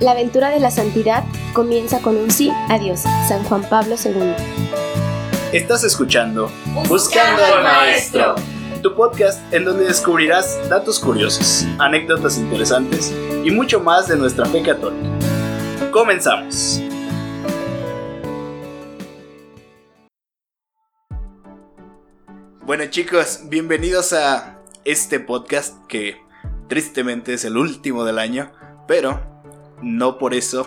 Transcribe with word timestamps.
La 0.00 0.12
aventura 0.12 0.50
de 0.50 0.60
la 0.60 0.70
santidad 0.70 1.24
comienza 1.52 2.00
con 2.00 2.16
un 2.16 2.30
sí 2.30 2.52
a 2.68 2.78
Dios, 2.78 3.00
San 3.00 3.42
Juan 3.42 3.68
Pablo 3.68 3.96
II. 3.96 4.32
Estás 5.52 5.82
escuchando 5.82 6.52
Buscando 6.88 7.44
al 7.44 7.64
Maestro, 7.64 8.36
tu 8.80 8.94
podcast 8.94 9.40
en 9.52 9.64
donde 9.64 9.86
descubrirás 9.86 10.68
datos 10.68 11.00
curiosos, 11.00 11.66
anécdotas 11.80 12.38
interesantes 12.38 13.12
y 13.42 13.50
mucho 13.50 13.80
más 13.80 14.06
de 14.06 14.16
nuestra 14.16 14.46
fe 14.46 14.62
católica. 14.62 15.08
Comenzamos. 15.90 16.80
Bueno 22.64 22.86
chicos, 22.86 23.40
bienvenidos 23.46 24.12
a 24.12 24.60
este 24.84 25.18
podcast 25.18 25.74
que 25.88 26.22
tristemente 26.68 27.34
es 27.34 27.44
el 27.44 27.56
último 27.56 28.04
del 28.04 28.20
año, 28.20 28.52
pero 28.86 29.27
no 29.82 30.18
por 30.18 30.34
eso 30.34 30.66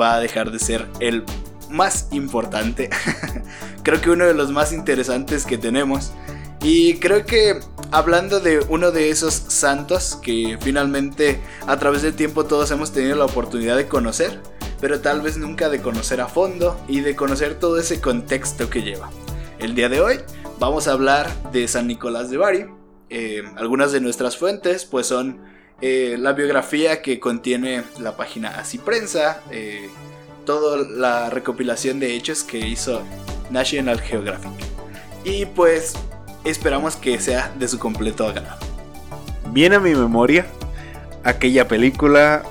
va 0.00 0.14
a 0.14 0.20
dejar 0.20 0.50
de 0.50 0.58
ser 0.58 0.86
el 1.00 1.24
más 1.70 2.08
importante. 2.12 2.90
creo 3.82 4.00
que 4.00 4.10
uno 4.10 4.24
de 4.24 4.34
los 4.34 4.50
más 4.50 4.72
interesantes 4.72 5.44
que 5.44 5.58
tenemos. 5.58 6.12
Y 6.62 6.98
creo 6.98 7.26
que 7.26 7.58
hablando 7.90 8.38
de 8.38 8.60
uno 8.68 8.92
de 8.92 9.10
esos 9.10 9.34
santos 9.34 10.18
que 10.22 10.58
finalmente 10.60 11.40
a 11.66 11.76
través 11.78 12.02
del 12.02 12.14
tiempo 12.14 12.44
todos 12.44 12.70
hemos 12.70 12.92
tenido 12.92 13.16
la 13.16 13.24
oportunidad 13.24 13.76
de 13.76 13.88
conocer, 13.88 14.40
pero 14.80 15.00
tal 15.00 15.22
vez 15.22 15.36
nunca 15.36 15.68
de 15.68 15.82
conocer 15.82 16.20
a 16.20 16.28
fondo 16.28 16.80
y 16.86 17.00
de 17.00 17.16
conocer 17.16 17.58
todo 17.58 17.78
ese 17.78 18.00
contexto 18.00 18.70
que 18.70 18.82
lleva. 18.82 19.10
El 19.58 19.74
día 19.74 19.88
de 19.88 20.00
hoy 20.00 20.20
vamos 20.60 20.86
a 20.86 20.92
hablar 20.92 21.30
de 21.50 21.66
San 21.66 21.88
Nicolás 21.88 22.30
de 22.30 22.36
Bari. 22.36 22.66
Eh, 23.10 23.42
algunas 23.56 23.90
de 23.90 24.00
nuestras 24.00 24.36
fuentes 24.36 24.84
pues 24.84 25.08
son 25.08 25.40
eh, 25.82 26.16
la 26.18 26.32
biografía 26.32 27.02
que 27.02 27.18
contiene 27.18 27.82
la 27.98 28.16
página 28.16 28.50
Así 28.50 28.78
Prensa, 28.78 29.42
eh, 29.50 29.90
toda 30.46 30.86
la 30.88 31.28
recopilación 31.28 31.98
de 31.98 32.14
hechos 32.14 32.44
que 32.44 32.58
hizo 32.58 33.02
National 33.50 34.00
Geographic. 34.00 34.52
Y 35.24 35.46
pues 35.46 35.94
esperamos 36.44 36.96
que 36.96 37.18
sea 37.20 37.52
de 37.58 37.66
su 37.66 37.78
completo 37.78 38.26
agrado. 38.26 38.58
Viene 39.50 39.76
a 39.76 39.80
mi 39.80 39.94
memoria 39.94 40.46
aquella 41.24 41.68
película 41.68 42.44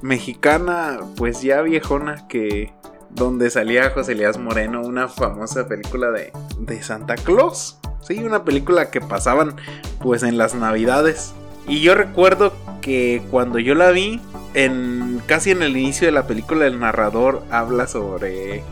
mexicana, 0.00 1.00
pues 1.16 1.42
ya 1.42 1.60
viejona, 1.62 2.28
que 2.28 2.72
donde 3.10 3.50
salía 3.50 3.90
José 3.90 4.12
Elías 4.12 4.38
Moreno, 4.38 4.82
una 4.82 5.08
famosa 5.08 5.66
película 5.66 6.10
de, 6.10 6.32
de 6.60 6.82
Santa 6.82 7.16
Claus. 7.16 7.78
Sí, 8.00 8.20
una 8.20 8.44
película 8.44 8.90
que 8.90 9.00
pasaban 9.00 9.56
pues 10.00 10.22
en 10.22 10.38
las 10.38 10.54
navidades. 10.54 11.34
Y 11.68 11.80
yo 11.80 11.94
recuerdo 11.94 12.54
que 12.80 13.22
cuando 13.30 13.58
yo 13.58 13.74
la 13.74 13.90
vi, 13.90 14.20
en 14.54 15.20
casi 15.26 15.50
en 15.50 15.62
el 15.62 15.76
inicio 15.76 16.06
de 16.06 16.12
la 16.12 16.26
película 16.26 16.66
el 16.66 16.80
narrador 16.80 17.42
habla 17.50 17.86
sobre 17.86 18.62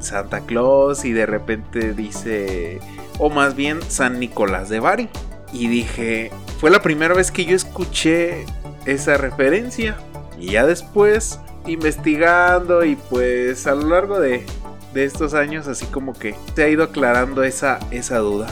Santa 0.00 0.40
Claus 0.40 1.04
y 1.04 1.12
de 1.12 1.26
repente 1.26 1.92
dice, 1.92 2.80
o 3.18 3.30
más 3.30 3.54
bien 3.54 3.80
San 3.88 4.18
Nicolás 4.18 4.68
de 4.68 4.80
Bari. 4.80 5.08
Y 5.52 5.68
dije, 5.68 6.30
fue 6.58 6.70
la 6.70 6.80
primera 6.80 7.14
vez 7.14 7.30
que 7.30 7.44
yo 7.44 7.54
escuché 7.54 8.46
esa 8.86 9.18
referencia. 9.18 9.96
Y 10.40 10.52
ya 10.52 10.66
después, 10.66 11.38
investigando 11.66 12.84
y 12.84 12.96
pues 12.96 13.66
a 13.66 13.74
lo 13.74 13.88
largo 13.88 14.18
de, 14.18 14.46
de 14.94 15.04
estos 15.04 15.34
años, 15.34 15.68
así 15.68 15.84
como 15.86 16.14
que 16.14 16.34
se 16.56 16.64
ha 16.64 16.68
ido 16.68 16.84
aclarando 16.84 17.42
esa, 17.42 17.78
esa 17.90 18.18
duda. 18.18 18.48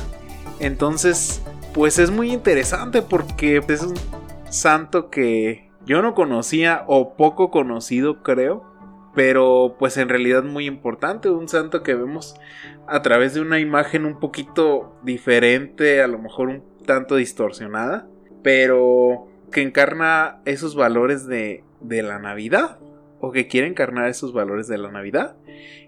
Entonces, 0.58 1.40
pues 1.72 1.98
es 1.98 2.10
muy 2.10 2.32
interesante 2.32 3.02
porque 3.02 3.62
es 3.68 3.82
un 3.82 3.94
santo 4.50 5.10
que 5.10 5.70
yo 5.86 6.02
no 6.02 6.14
conocía 6.14 6.84
o 6.86 7.14
poco 7.16 7.50
conocido 7.50 8.22
creo, 8.22 8.64
pero 9.14 9.76
pues 9.78 9.96
en 9.96 10.08
realidad 10.08 10.42
muy 10.42 10.66
importante, 10.66 11.30
un 11.30 11.48
santo 11.48 11.82
que 11.82 11.94
vemos 11.94 12.34
a 12.86 13.02
través 13.02 13.34
de 13.34 13.40
una 13.40 13.60
imagen 13.60 14.04
un 14.04 14.18
poquito 14.18 14.96
diferente, 15.02 16.02
a 16.02 16.06
lo 16.06 16.18
mejor 16.18 16.48
un 16.48 16.64
tanto 16.86 17.16
distorsionada, 17.16 18.08
pero 18.42 19.28
que 19.52 19.62
encarna 19.62 20.40
esos 20.44 20.74
valores 20.74 21.26
de, 21.26 21.64
de 21.80 22.02
la 22.02 22.18
Navidad 22.18 22.78
o 23.20 23.32
que 23.32 23.46
quiere 23.48 23.66
encarnar 23.66 24.08
esos 24.08 24.32
valores 24.32 24.66
de 24.66 24.78
la 24.78 24.90
Navidad. 24.90 25.36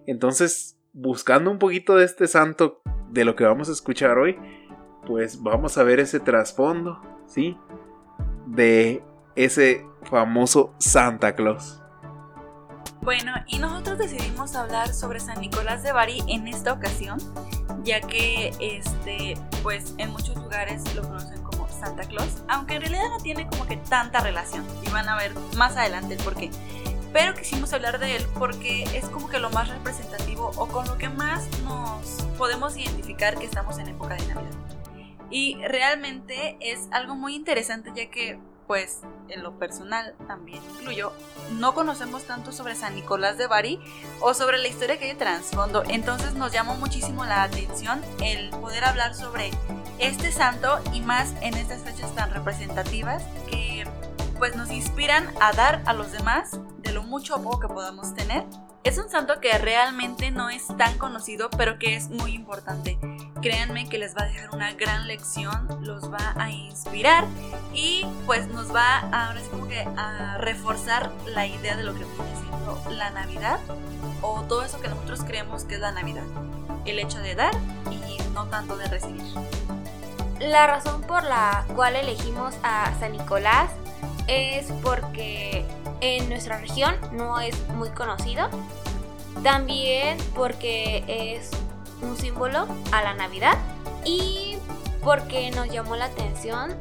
Entonces, 0.07 0.79
buscando 0.93 1.51
un 1.51 1.59
poquito 1.59 1.97
de 1.97 2.05
este 2.05 2.27
santo 2.27 2.83
de 3.11 3.25
lo 3.25 3.37
que 3.37 3.45
vamos 3.45 3.69
a 3.69 3.73
escuchar 3.73 4.19
hoy, 4.19 4.39
pues 5.07 5.43
vamos 5.43 5.79
a 5.79 5.83
ver 5.83 6.01
ese 6.01 6.21
trasfondo, 6.21 7.01
¿sí? 7.27 7.59
De 8.47 9.03
ese 9.37 9.87
famoso 10.05 10.75
Santa 10.79 11.35
Claus. 11.35 11.83
Bueno, 13.01 13.33
y 13.49 13.59
nosotros 13.59 13.99
decidimos 13.99 14.55
hablar 14.55 14.95
sobre 14.95 15.19
San 15.19 15.41
Nicolás 15.41 15.83
de 15.83 15.93
Bari 15.93 16.23
en 16.29 16.47
esta 16.47 16.73
ocasión, 16.73 17.19
ya 17.83 18.01
que 18.01 18.53
este, 18.61 19.35
pues 19.63 19.95
en 19.99 20.11
muchos 20.11 20.37
lugares 20.37 20.95
lo 20.95 21.03
conocen 21.03 21.43
como 21.43 21.69
Santa 21.69 22.05
Claus, 22.05 22.43
aunque 22.49 22.77
en 22.77 22.83
realidad 22.83 23.09
no 23.11 23.19
tiene 23.19 23.49
como 23.49 23.67
que 23.67 23.77
tanta 23.77 24.21
relación, 24.21 24.65
y 24.87 24.91
van 24.91 25.09
a 25.09 25.17
ver 25.17 25.33
más 25.57 25.77
adelante 25.77 26.15
el 26.15 26.23
porqué. 26.23 26.51
Pero 27.13 27.35
quisimos 27.35 27.73
hablar 27.73 27.99
de 27.99 28.17
él 28.17 28.27
porque 28.39 28.85
es 28.97 29.05
como 29.07 29.29
que 29.29 29.39
lo 29.39 29.51
más 29.51 29.69
representativo 29.69 30.53
o 30.57 30.69
con 30.69 30.87
lo 30.87 30.97
que 30.97 31.09
más 31.09 31.47
nos 31.65 32.23
podemos 32.39 32.77
identificar 32.77 33.37
que 33.37 33.45
estamos 33.45 33.79
en 33.79 33.89
época 33.89 34.15
de 34.15 34.27
Navidad. 34.29 34.82
Y 35.33 35.57
realmente 35.67 36.59
es 36.61 36.89
algo 36.91 37.17
muy 37.17 37.35
interesante 37.35 37.91
ya 37.97 38.11
que, 38.11 38.39
pues, 38.67 39.01
en 39.29 39.43
lo 39.43 39.59
personal 39.59 40.15
también 40.27 40.63
incluyo, 40.75 41.13
no 41.53 41.75
conocemos 41.75 42.25
tanto 42.25 42.53
sobre 42.53 42.77
San 42.77 42.95
Nicolás 42.95 43.39
de 43.39 43.47
Bari 43.47 43.81
o 44.21 44.35
sobre 44.35 44.59
la 44.59 44.69
historia 44.69 44.99
que 44.99 45.07
hay 45.07 45.13
de 45.13 45.19
trasfondo. 45.19 45.85
Entonces 45.89 46.35
nos 46.35 46.53
llamó 46.53 46.75
muchísimo 46.75 47.25
la 47.25 47.45
atención 47.45 48.03
el 48.23 48.51
poder 48.51 48.85
hablar 48.85 49.15
sobre 49.15 49.51
este 49.99 50.33
santo 50.33 50.81
y 50.93 51.01
más 51.01 51.33
en 51.41 51.55
estas 51.55 51.83
fechas 51.83 52.15
tan 52.15 52.31
representativas 52.35 53.23
que 53.49 53.72
pues 54.43 54.57
nos 54.57 54.73
inspiran 54.73 55.33
a 55.41 55.53
dar 55.53 55.85
a 55.87 55.93
los 55.93 56.11
demás 56.11 56.59
de 56.79 56.91
lo 56.91 57.05
mucho 57.05 57.37
o 57.37 57.43
poco 57.45 57.61
que 57.61 57.69
podamos 57.69 58.13
tener. 58.17 58.45
Es 58.83 58.99
un 58.99 59.09
santo 59.09 59.39
que 59.41 59.57
realmente 59.57 60.33
no 60.33 60.51
es 60.51 60.67
tan 60.77 60.99
conocido, 60.99 61.49
pero 61.57 61.79
que 61.79 61.95
es 61.95 62.09
muy 62.11 62.35
importante. 62.35 62.99
Créanme 63.41 63.89
que 63.89 63.99
les 63.99 64.17
va 64.17 64.23
a 64.23 64.27
dejar 64.27 64.51
una 64.53 64.73
gran 64.73 65.07
lección, 65.07 65.69
los 65.83 66.13
va 66.13 66.35
a 66.35 66.51
inspirar 66.51 67.25
y 67.73 68.05
pues 68.27 68.49
nos 68.49 68.75
va 68.75 68.99
ahora 69.13 69.41
es 69.41 69.47
como 69.47 69.69
que 69.69 69.79
a 69.97 70.39
reforzar 70.39 71.13
la 71.25 71.47
idea 71.47 71.77
de 71.77 71.85
lo 71.85 71.95
que 71.95 72.05
viene 72.05 72.37
siendo 72.41 72.83
la 72.91 73.11
Navidad 73.11 73.61
o 74.23 74.43
todo 74.43 74.65
eso 74.65 74.81
que 74.81 74.89
nosotros 74.89 75.23
creemos 75.23 75.63
que 75.63 75.77
es 75.77 75.81
la 75.81 75.93
Navidad. 75.93 76.25
El 76.85 76.99
hecho 76.99 77.21
de 77.21 77.37
dar 77.37 77.55
y 77.93 78.21
no 78.35 78.49
tanto 78.49 78.77
de 78.77 78.89
recibir. 78.89 79.23
La 80.41 80.67
razón 80.67 81.03
por 81.03 81.23
la 81.23 81.65
cual 81.77 81.95
elegimos 81.95 82.57
a 82.65 82.93
San 82.99 83.13
Nicolás 83.13 83.71
es 84.29 84.73
porque 84.83 85.65
en 86.01 86.29
nuestra 86.29 86.59
región 86.59 86.95
no 87.13 87.41
es 87.41 87.57
muy 87.69 87.91
conocido. 87.91 88.49
También 89.43 90.19
porque 90.35 91.05
es 91.09 91.51
un 92.03 92.17
símbolo 92.17 92.67
a 92.93 93.03
la 93.03 93.15
Navidad 93.15 93.57
y 94.05 94.59
porque 95.03 95.51
nos 95.51 95.69
llamó 95.69 95.97
la 95.97 96.07
atención 96.07 96.77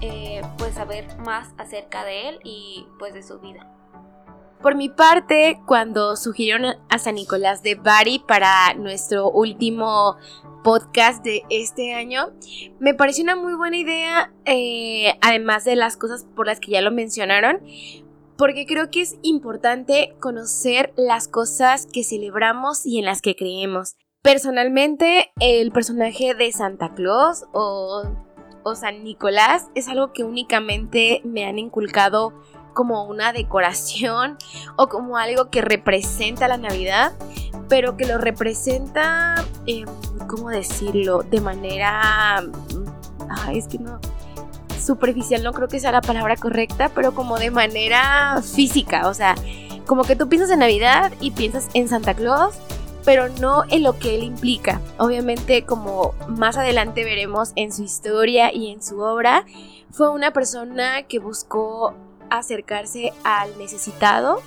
eh, 0.00 0.42
pues 0.58 0.74
saber 0.74 1.16
más 1.18 1.48
acerca 1.58 2.04
de 2.04 2.28
él 2.28 2.40
y 2.44 2.86
pues 2.98 3.14
de 3.14 3.22
su 3.22 3.38
vida. 3.38 3.66
Por 4.62 4.76
mi 4.76 4.88
parte, 4.88 5.60
cuando 5.66 6.14
sugirieron 6.14 6.76
a 6.88 6.98
San 7.00 7.16
Nicolás 7.16 7.64
de 7.64 7.74
Bari 7.74 8.20
para 8.20 8.74
nuestro 8.74 9.28
último 9.28 10.16
podcast 10.62 11.24
de 11.24 11.42
este 11.50 11.94
año, 11.94 12.30
me 12.78 12.94
pareció 12.94 13.24
una 13.24 13.34
muy 13.34 13.54
buena 13.54 13.76
idea, 13.76 14.32
eh, 14.44 15.18
además 15.20 15.64
de 15.64 15.74
las 15.74 15.96
cosas 15.96 16.24
por 16.36 16.46
las 16.46 16.60
que 16.60 16.70
ya 16.70 16.80
lo 16.80 16.92
mencionaron, 16.92 17.60
porque 18.38 18.64
creo 18.64 18.88
que 18.88 19.00
es 19.00 19.16
importante 19.22 20.14
conocer 20.20 20.92
las 20.96 21.26
cosas 21.26 21.86
que 21.86 22.04
celebramos 22.04 22.86
y 22.86 23.00
en 23.00 23.04
las 23.04 23.20
que 23.20 23.34
creemos. 23.34 23.96
Personalmente, 24.22 25.32
el 25.40 25.72
personaje 25.72 26.34
de 26.34 26.52
Santa 26.52 26.94
Claus 26.94 27.46
o, 27.52 28.04
San 28.76 29.02
Nicolás 29.02 29.66
es 29.74 29.88
algo 29.88 30.12
que 30.12 30.22
únicamente 30.22 31.20
me 31.24 31.44
han 31.44 31.58
inculcado 31.58 32.32
como 32.72 33.04
una 33.04 33.32
decoración 33.32 34.36
o 34.76 34.88
como 34.88 35.16
algo 35.16 35.50
que 35.50 35.62
representa 35.62 36.48
la 36.48 36.56
Navidad, 36.56 37.12
pero 37.68 37.96
que 37.96 38.06
lo 38.06 38.18
representa, 38.18 39.44
em, 39.66 39.86
¿cómo 40.28 40.50
decirlo? 40.50 41.22
De 41.22 41.40
manera... 41.40 42.42
Ay, 43.28 43.58
es 43.58 43.68
que 43.68 43.78
no... 43.78 44.00
Superficial 44.78 45.44
no 45.44 45.52
creo 45.52 45.68
que 45.68 45.78
sea 45.78 45.92
la 45.92 46.00
palabra 46.00 46.36
correcta, 46.36 46.90
pero 46.92 47.14
como 47.14 47.38
de 47.38 47.52
manera 47.52 48.42
física, 48.42 49.06
o 49.06 49.14
sea, 49.14 49.36
como 49.86 50.02
que 50.02 50.16
tú 50.16 50.28
piensas 50.28 50.50
en 50.50 50.58
Navidad 50.58 51.12
y 51.20 51.30
piensas 51.30 51.68
en 51.74 51.88
Santa 51.88 52.14
Claus 52.14 52.58
pero 53.04 53.28
no 53.28 53.64
en 53.68 53.82
lo 53.82 53.98
que 53.98 54.14
él 54.14 54.22
implica. 54.22 54.80
Obviamente, 54.98 55.64
como 55.64 56.14
más 56.28 56.56
adelante 56.56 57.04
veremos 57.04 57.52
en 57.56 57.72
su 57.72 57.82
historia 57.82 58.52
y 58.54 58.70
en 58.70 58.82
su 58.82 59.00
obra, 59.00 59.44
fue 59.90 60.10
una 60.10 60.32
persona 60.32 61.02
que 61.02 61.18
buscó 61.18 61.94
acercarse 62.38 63.12
al 63.24 63.56
necesitado 63.58 64.42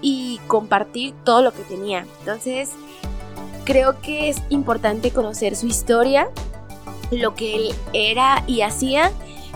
y 0.00 0.40
compartir 0.46 1.14
todo 1.24 1.42
lo 1.42 1.52
que 1.52 1.62
tenía. 1.62 2.06
Entonces, 2.20 2.70
creo 3.64 4.00
que 4.00 4.28
es 4.28 4.42
importante 4.50 5.10
conocer 5.12 5.56
su 5.56 5.66
historia, 5.66 6.28
lo 7.10 7.34
que 7.34 7.54
él 7.54 7.74
era 7.92 8.42
y 8.46 8.62
hacía, 8.62 9.12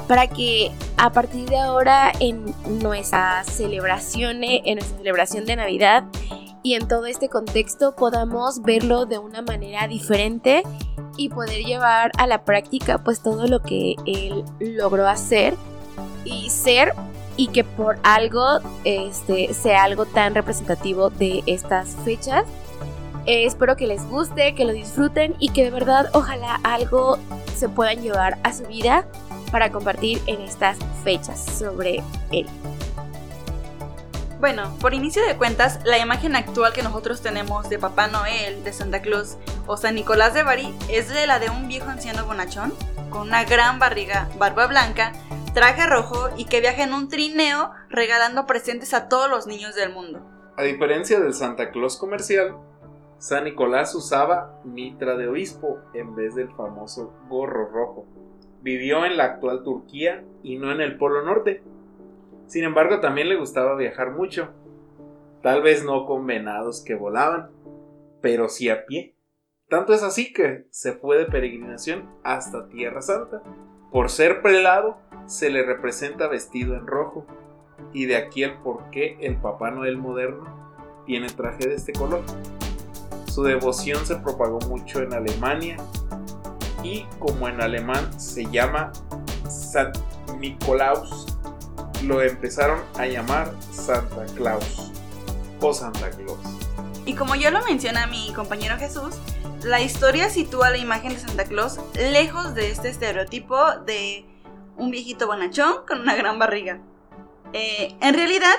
para 0.09 0.29
que 0.29 0.71
a 0.97 1.11
partir 1.11 1.49
de 1.49 1.59
ahora 1.59 2.13
en 2.21 2.55
nuestras 2.81 3.47
celebraciones, 3.47 4.63
en 4.65 4.77
nuestra 4.77 4.99
celebración 4.99 5.45
de 5.45 5.57
Navidad 5.57 6.05
y 6.63 6.75
en 6.75 6.87
todo 6.89 7.07
este 7.07 7.29
contexto 7.29 7.95
podamos 7.97 8.63
verlo 8.63 9.07
de 9.07 9.19
una 9.19 9.43
manera 9.43 9.89
diferente 9.89 10.63
y 11.17 11.29
poder 11.29 11.65
llevar 11.65 12.13
a 12.19 12.27
la 12.27 12.45
práctica 12.45 12.99
pues 12.99 13.23
todo 13.23 13.47
lo 13.47 13.63
que 13.63 13.97
él 14.07 14.45
logró 14.61 15.09
hacer 15.09 15.55
y 16.25 16.51
ser 16.51 16.93
y 17.37 17.49
que 17.49 17.65
por 17.65 17.99
algo 18.03 18.61
este, 18.85 19.53
sea 19.55 19.85
algo 19.85 20.07
tan 20.07 20.35
representativo 20.35 21.11
de 21.11 21.43
estas 21.47 21.97
fechas. 22.05 22.45
Eh, 23.27 23.45
espero 23.45 23.77
que 23.77 23.87
les 23.87 24.05
guste, 24.09 24.55
que 24.55 24.65
lo 24.65 24.73
disfruten 24.73 25.35
y 25.39 25.49
que 25.49 25.65
de 25.65 25.71
verdad 25.71 26.11
ojalá 26.13 26.61
algo 26.63 27.19
se 27.57 27.69
puedan 27.69 28.01
llevar 28.01 28.39
a 28.45 28.53
su 28.53 28.65
vida 28.67 29.07
para 29.51 29.71
compartir 29.73 30.23
en 30.27 30.41
estas 30.43 30.79
fechas 31.03 31.45
sobre 31.59 32.03
él. 32.31 32.47
Bueno, 34.39 34.77
por 34.81 34.93
inicio 34.93 35.27
de 35.27 35.35
cuentas, 35.37 35.81
la 35.85 35.99
imagen 35.99 36.37
actual 36.37 36.73
que 36.75 36.83
nosotros 36.83 37.23
tenemos 37.23 37.71
de 37.71 37.79
Papá 37.79 38.07
Noel, 38.07 38.63
de 38.65 38.73
Santa 38.73 39.01
Claus 39.01 39.39
o 39.67 39.79
San 39.79 39.95
Nicolás 39.95 40.35
de 40.35 40.43
Bari 40.43 40.75
es 40.91 41.09
de 41.09 41.27
la 41.27 41.39
de 41.39 41.49
un 41.49 41.69
viejo 41.69 41.89
anciano 41.89 42.27
bonachón, 42.27 42.73
con 43.09 43.23
una 43.23 43.45
gran 43.45 43.79
barriga, 43.79 44.29
barba 44.39 44.67
blanca, 44.67 45.13
traje 45.57 45.87
rojo 45.87 46.29
y 46.37 46.45
que 46.45 46.61
viaja 46.61 46.85
en 46.85 46.93
un 46.93 47.09
trineo 47.09 47.71
regalando 47.89 48.45
presentes 48.45 48.93
a 48.93 49.09
todos 49.09 49.31
los 49.31 49.47
niños 49.47 49.75
del 49.75 49.91
mundo. 49.91 50.21
A 50.59 50.63
diferencia 50.63 51.19
del 51.19 51.33
Santa 51.33 51.71
Claus 51.71 51.97
comercial, 51.97 52.59
San 53.17 53.45
Nicolás 53.45 53.95
usaba 53.95 54.61
mitra 54.65 55.17
de 55.17 55.29
obispo 55.29 55.79
en 55.95 56.15
vez 56.15 56.35
del 56.35 56.51
famoso 56.51 57.15
gorro 57.31 57.71
rojo. 57.71 58.05
Vivió 58.61 59.07
en 59.07 59.17
la 59.17 59.25
actual 59.25 59.63
Turquía 59.63 60.23
y 60.43 60.59
no 60.59 60.73
en 60.73 60.83
el 60.83 60.99
Polo 60.99 61.25
Norte. 61.25 61.63
Sin 62.49 62.63
embargo, 62.63 63.01
también 63.01 63.31
le 63.31 63.37
gustaba 63.37 63.77
viajar 63.77 64.11
mucho. 64.11 64.51
Tal 65.43 65.63
vez 65.63 65.87
no 65.87 66.05
con 66.05 66.27
venados 66.27 66.83
que 66.83 66.95
volaban, 66.95 67.51
pero 68.21 68.51
sí 68.51 68.69
a 68.69 68.85
pie. 68.85 69.15
Tanto 69.71 69.95
es 69.95 70.03
así 70.03 70.35
que 70.35 70.67
se 70.69 70.93
fue 70.93 71.17
de 71.17 71.25
peregrinación 71.25 72.11
hasta 72.25 72.69
Tierra 72.69 73.01
Santa. 73.01 73.41
Por 73.97 74.11
ser 74.11 74.43
prelado, 74.43 74.99
se 75.25 75.49
le 75.49 75.63
representa 75.63 76.29
vestido 76.29 76.75
en 76.75 76.87
rojo. 76.87 77.25
Y 77.95 78.05
de 78.05 78.17
aquí 78.17 78.43
el 78.43 78.53
por 78.59 78.91
qué 78.91 79.17
el 79.23 79.37
Papá 79.37 79.71
Noel 79.71 79.97
moderno 79.97 80.45
tiene 81.07 81.31
traje 81.31 81.67
de 81.67 81.77
este 81.77 81.95
color. 81.95 82.23
Su 83.33 83.43
devoción 83.43 84.05
se 84.05 84.17
propagó 84.17 84.59
mucho 84.69 85.01
en 85.01 85.15
Alemania 85.15 85.79
y 86.83 87.07
como 87.19 87.49
en 87.49 87.63
alemán 87.63 88.21
se 88.21 88.45
llama 88.45 88.93
San 89.49 89.93
Nicolaus, 90.41 91.39
lo 92.05 92.21
empezaron 92.21 92.81
a 92.99 93.07
llamar 93.07 93.51
Santa 93.73 94.27
Claus 94.35 94.93
o 95.63 95.73
Santa 95.73 96.11
Claus. 96.11 96.39
Y 97.07 97.15
como 97.15 97.35
ya 97.35 97.51
lo 97.51 97.65
menciona 97.65 98.07
mi 98.09 98.31
compañero 98.35 98.77
Jesús, 98.77 99.15
la 99.63 99.81
historia 99.81 100.31
sitúa 100.31 100.71
la 100.71 100.79
imagen 100.79 101.15
de 101.15 101.21
Santa 101.21 101.45
Claus 101.45 101.79
lejos 101.95 102.55
de 102.55 102.71
este 102.71 102.89
estereotipo 102.89 103.57
de 103.87 104.27
un 104.77 104.91
viejito 104.91 105.27
bonachón 105.27 105.87
con 105.87 106.01
una 106.01 106.15
gran 106.15 106.39
barriga. 106.39 106.81
Eh, 107.53 107.97
en 108.01 108.15
realidad, 108.15 108.55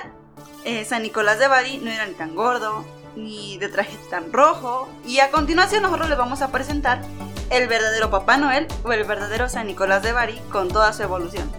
eh, 0.64 0.84
San 0.84 1.02
Nicolás 1.02 1.38
de 1.38 1.48
Bari 1.48 1.78
no 1.78 1.90
era 1.90 2.06
ni 2.06 2.14
tan 2.14 2.34
gordo, 2.34 2.84
ni 3.16 3.58
de 3.58 3.68
traje 3.68 3.96
tan 4.10 4.32
rojo. 4.32 4.88
Y 5.06 5.20
a 5.20 5.30
continuación 5.30 5.82
nosotros 5.82 6.08
les 6.08 6.18
vamos 6.18 6.42
a 6.42 6.50
presentar 6.50 7.00
el 7.50 7.68
verdadero 7.68 8.10
Papá 8.10 8.36
Noel 8.36 8.66
o 8.84 8.92
el 8.92 9.04
verdadero 9.04 9.48
San 9.48 9.66
Nicolás 9.66 10.02
de 10.02 10.12
Bari 10.12 10.38
con 10.50 10.68
toda 10.68 10.92
su 10.92 11.02
evolución. 11.02 11.50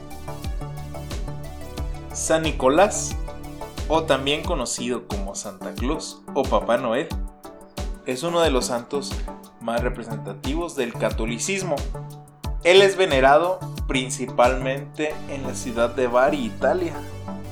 San 2.14 2.44
Nicolás, 2.44 3.16
o 3.88 4.04
también 4.04 4.44
conocido 4.44 5.08
como 5.08 5.36
Santa 5.36 5.74
Claus 5.74 6.22
o 6.34 6.44
Papá 6.44 6.78
Noel, 6.78 7.08
es 8.12 8.24
uno 8.24 8.42
de 8.42 8.52
los 8.52 8.68
santos 8.68 9.12
más 9.62 9.82
representativos 9.82 10.76
del 10.76 10.94
catolicismo. 10.94 11.76
Él 12.64 12.82
es 12.82 12.98
venerado 12.98 13.60
principalmente 13.88 15.14
en 15.30 15.44
la 15.44 15.56
ciudad 15.56 15.96
de 15.96 16.08
Bari, 16.08 16.46
Italia, 16.46 16.94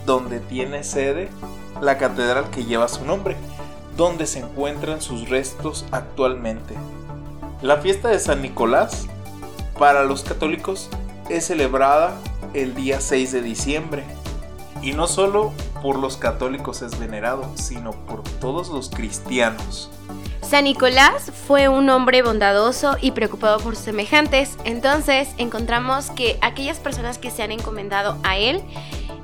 donde 0.05 0.39
tiene 0.39 0.83
sede 0.83 1.29
la 1.81 1.97
catedral 1.97 2.49
que 2.49 2.65
lleva 2.65 2.87
su 2.87 3.05
nombre 3.05 3.35
donde 3.97 4.27
se 4.27 4.39
encuentran 4.39 5.01
sus 5.01 5.27
restos 5.27 5.83
actualmente. 5.91 6.75
La 7.63 7.77
fiesta 7.77 8.09
de 8.09 8.19
San 8.19 8.43
Nicolás, 8.43 9.07
para 9.77 10.03
los 10.03 10.23
católicos, 10.23 10.89
es 11.29 11.47
celebrada 11.47 12.15
el 12.53 12.75
día 12.75 13.01
6 13.01 13.31
de 13.31 13.41
diciembre. 13.41 14.03
Y 14.83 14.93
no 14.93 15.07
solo 15.07 15.51
por 15.81 15.97
los 15.97 16.17
católicos 16.17 16.83
es 16.83 16.99
venerado, 16.99 17.43
sino 17.55 17.91
por 18.05 18.23
todos 18.39 18.69
los 18.69 18.91
cristianos. 18.91 19.89
San 20.47 20.63
Nicolás 20.63 21.29
fue 21.45 21.67
un 21.67 21.89
hombre 21.89 22.21
bondadoso 22.21 22.95
y 23.01 23.11
preocupado 23.11 23.59
por 23.59 23.75
sus 23.75 23.83
semejantes, 23.83 24.57
entonces 24.63 25.27
encontramos 25.37 26.09
que 26.11 26.37
aquellas 26.39 26.79
personas 26.79 27.17
que 27.17 27.31
se 27.31 27.43
han 27.43 27.51
encomendado 27.51 28.17
a 28.23 28.37
él 28.37 28.63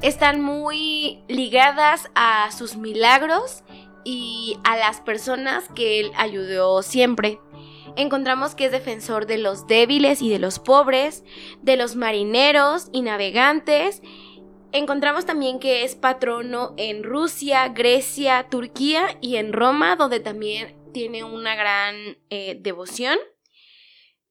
están 0.02 0.42
muy 0.42 1.24
ligadas 1.30 2.12
a 2.14 2.52
sus 2.52 2.76
milagros 2.76 3.64
y 4.04 4.58
a 4.66 4.76
las 4.76 5.00
personas 5.00 5.70
que 5.74 6.02
él 6.02 6.12
ayudó 6.18 6.82
siempre. 6.84 7.40
Encontramos 7.96 8.54
que 8.54 8.66
es 8.66 8.74
defensor 8.74 9.26
de 9.26 9.38
los 9.38 9.66
débiles 9.66 10.22
y 10.22 10.30
de 10.30 10.40
los 10.40 10.60
pobres, 10.60 11.24
de 11.62 11.78
los 11.78 11.96
marineros 11.96 12.90
y 12.92 13.02
navegantes. 13.02 14.02
Encontramos 14.74 15.26
también 15.26 15.60
que 15.60 15.86
es 15.86 15.96
patrono 15.96 16.74
en 16.76 17.02
Rusia, 17.02 17.70
Grecia, 17.70 18.48
Turquía 18.50 19.18
y 19.22 19.38
en 19.38 19.54
Roma, 19.54 19.96
donde 19.96 20.20
también 20.20 20.83
tiene 20.94 21.24
una 21.24 21.56
gran 21.56 22.18
eh, 22.30 22.58
devoción. 22.62 23.18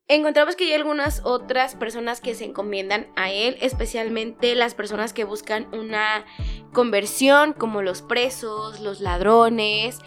Encontramos 0.08 0.56
que 0.56 0.64
hay 0.64 0.72
algunas 0.72 1.22
otras 1.24 1.74
personas 1.74 2.20
que 2.20 2.34
se 2.34 2.44
encomiendan 2.44 3.06
a 3.16 3.31
él, 3.31 3.56
especialmente 3.60 4.54
las 4.54 4.74
personas 4.74 5.12
que 5.12 5.24
buscan 5.24 5.72
una 5.72 6.24
conversión, 6.72 7.52
como 7.52 7.82
los 7.82 8.02
presos, 8.02 8.81
los 8.81 9.00
ladrones, 9.00 9.98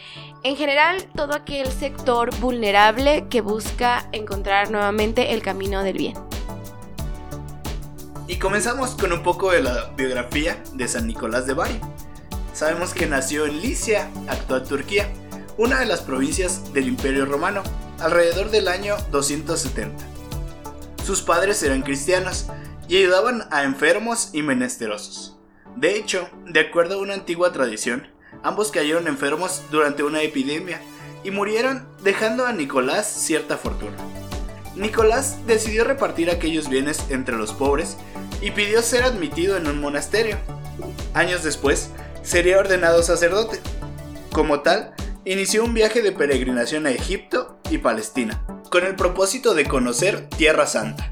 en 0.43 0.55
general 0.57 1.07
todo 1.15 1.33
aquel 1.33 1.67
sector 1.67 2.35
vulnerable 2.39 3.25
que 3.29 3.41
busca 3.41 4.07
encontrar 4.11 4.69
nuevamente 4.69 5.33
el 5.33 5.41
camino 5.41 5.81
del 5.81 5.97
bien. 5.97 6.13
Y 8.27 8.37
comenzamos 8.37 8.91
con 8.91 9.11
un 9.13 9.23
poco 9.23 9.51
de 9.51 9.61
la 9.61 9.91
biografía 9.95 10.61
de 10.73 10.87
San 10.87 11.07
Nicolás 11.07 11.47
de 11.47 11.53
Bari. 11.53 11.79
Sabemos 12.53 12.93
que 12.93 13.05
nació 13.05 13.45
en 13.45 13.61
Licia, 13.61 14.09
actual 14.27 14.63
Turquía, 14.63 15.09
una 15.57 15.79
de 15.79 15.85
las 15.85 16.01
provincias 16.01 16.73
del 16.73 16.87
Imperio 16.87 17.25
Romano, 17.25 17.63
alrededor 17.99 18.51
del 18.51 18.67
año 18.67 18.97
270. 19.11 20.03
Sus 21.05 21.21
padres 21.21 21.63
eran 21.63 21.81
cristianos 21.81 22.47
y 22.87 22.97
ayudaban 22.97 23.47
a 23.51 23.63
enfermos 23.63 24.29
y 24.33 24.41
menesterosos. 24.41 25.37
De 25.75 25.95
hecho, 25.95 26.29
de 26.45 26.59
acuerdo 26.59 26.95
a 26.95 27.01
una 27.01 27.13
antigua 27.13 27.51
tradición, 27.53 28.07
ambos 28.43 28.71
cayeron 28.71 29.07
enfermos 29.07 29.61
durante 29.71 30.03
una 30.03 30.21
epidemia 30.21 30.81
y 31.23 31.31
murieron 31.31 31.87
dejando 32.03 32.45
a 32.45 32.53
Nicolás 32.53 33.07
cierta 33.07 33.57
fortuna. 33.57 33.97
Nicolás 34.75 35.37
decidió 35.47 35.85
repartir 35.85 36.29
aquellos 36.29 36.67
bienes 36.67 37.05
entre 37.09 37.37
los 37.37 37.53
pobres 37.53 37.97
y 38.41 38.51
pidió 38.51 38.81
ser 38.81 39.03
admitido 39.03 39.55
en 39.55 39.67
un 39.67 39.79
monasterio. 39.79 40.37
Años 41.13 41.43
después, 41.43 41.89
sería 42.23 42.59
ordenado 42.59 43.01
sacerdote. 43.03 43.61
Como 44.33 44.59
tal, 44.59 44.93
inició 45.25 45.63
un 45.63 45.73
viaje 45.73 46.01
de 46.01 46.11
peregrinación 46.11 46.85
a 46.85 46.91
Egipto 46.91 47.57
y 47.69 47.79
Palestina, 47.79 48.45
con 48.69 48.85
el 48.85 48.95
propósito 48.95 49.55
de 49.55 49.65
conocer 49.65 50.29
Tierra 50.29 50.67
Santa. 50.67 51.11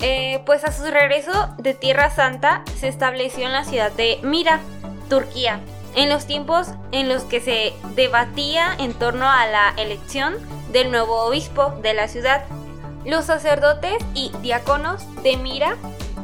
Eh, 0.00 0.42
pues 0.46 0.64
a 0.64 0.72
su 0.72 0.84
regreso 0.90 1.54
de 1.58 1.74
Tierra 1.74 2.10
Santa 2.10 2.64
se 2.78 2.88
estableció 2.88 3.44
en 3.44 3.52
la 3.52 3.64
ciudad 3.64 3.92
de 3.92 4.18
Mira, 4.22 4.60
Turquía, 5.10 5.60
en 5.94 6.08
los 6.08 6.26
tiempos 6.26 6.68
en 6.90 7.10
los 7.10 7.24
que 7.24 7.40
se 7.40 7.74
debatía 7.94 8.74
en 8.78 8.94
torno 8.94 9.28
a 9.28 9.46
la 9.46 9.74
elección 9.76 10.34
del 10.72 10.90
nuevo 10.90 11.24
obispo 11.24 11.74
de 11.82 11.92
la 11.92 12.08
ciudad. 12.08 12.44
Los 13.04 13.26
sacerdotes 13.26 13.96
y 14.14 14.32
diáconos 14.40 15.02
de 15.22 15.36
Mira 15.36 15.76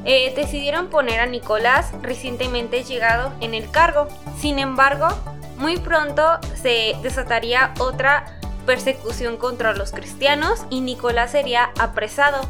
eh, 0.07 0.33
decidieron 0.35 0.89
poner 0.89 1.21
a 1.21 1.27
Nicolás 1.27 1.93
recientemente 2.01 2.85
llegado 2.85 3.33
en 3.41 3.53
el 3.53 3.71
cargo. 3.71 4.09
Sin 4.39 4.59
embargo, 4.59 5.09
muy 5.59 5.79
pronto 5.79 6.39
se 6.61 6.95
desataría 7.03 7.73
otra 7.79 8.39
persecución 8.67 9.37
contra 9.37 9.75
los 9.75 9.93
cristianos 9.93 10.67
y 10.71 10.81
Nicolás 10.81 11.33
sería 11.33 11.73
apresado. 11.79 12.49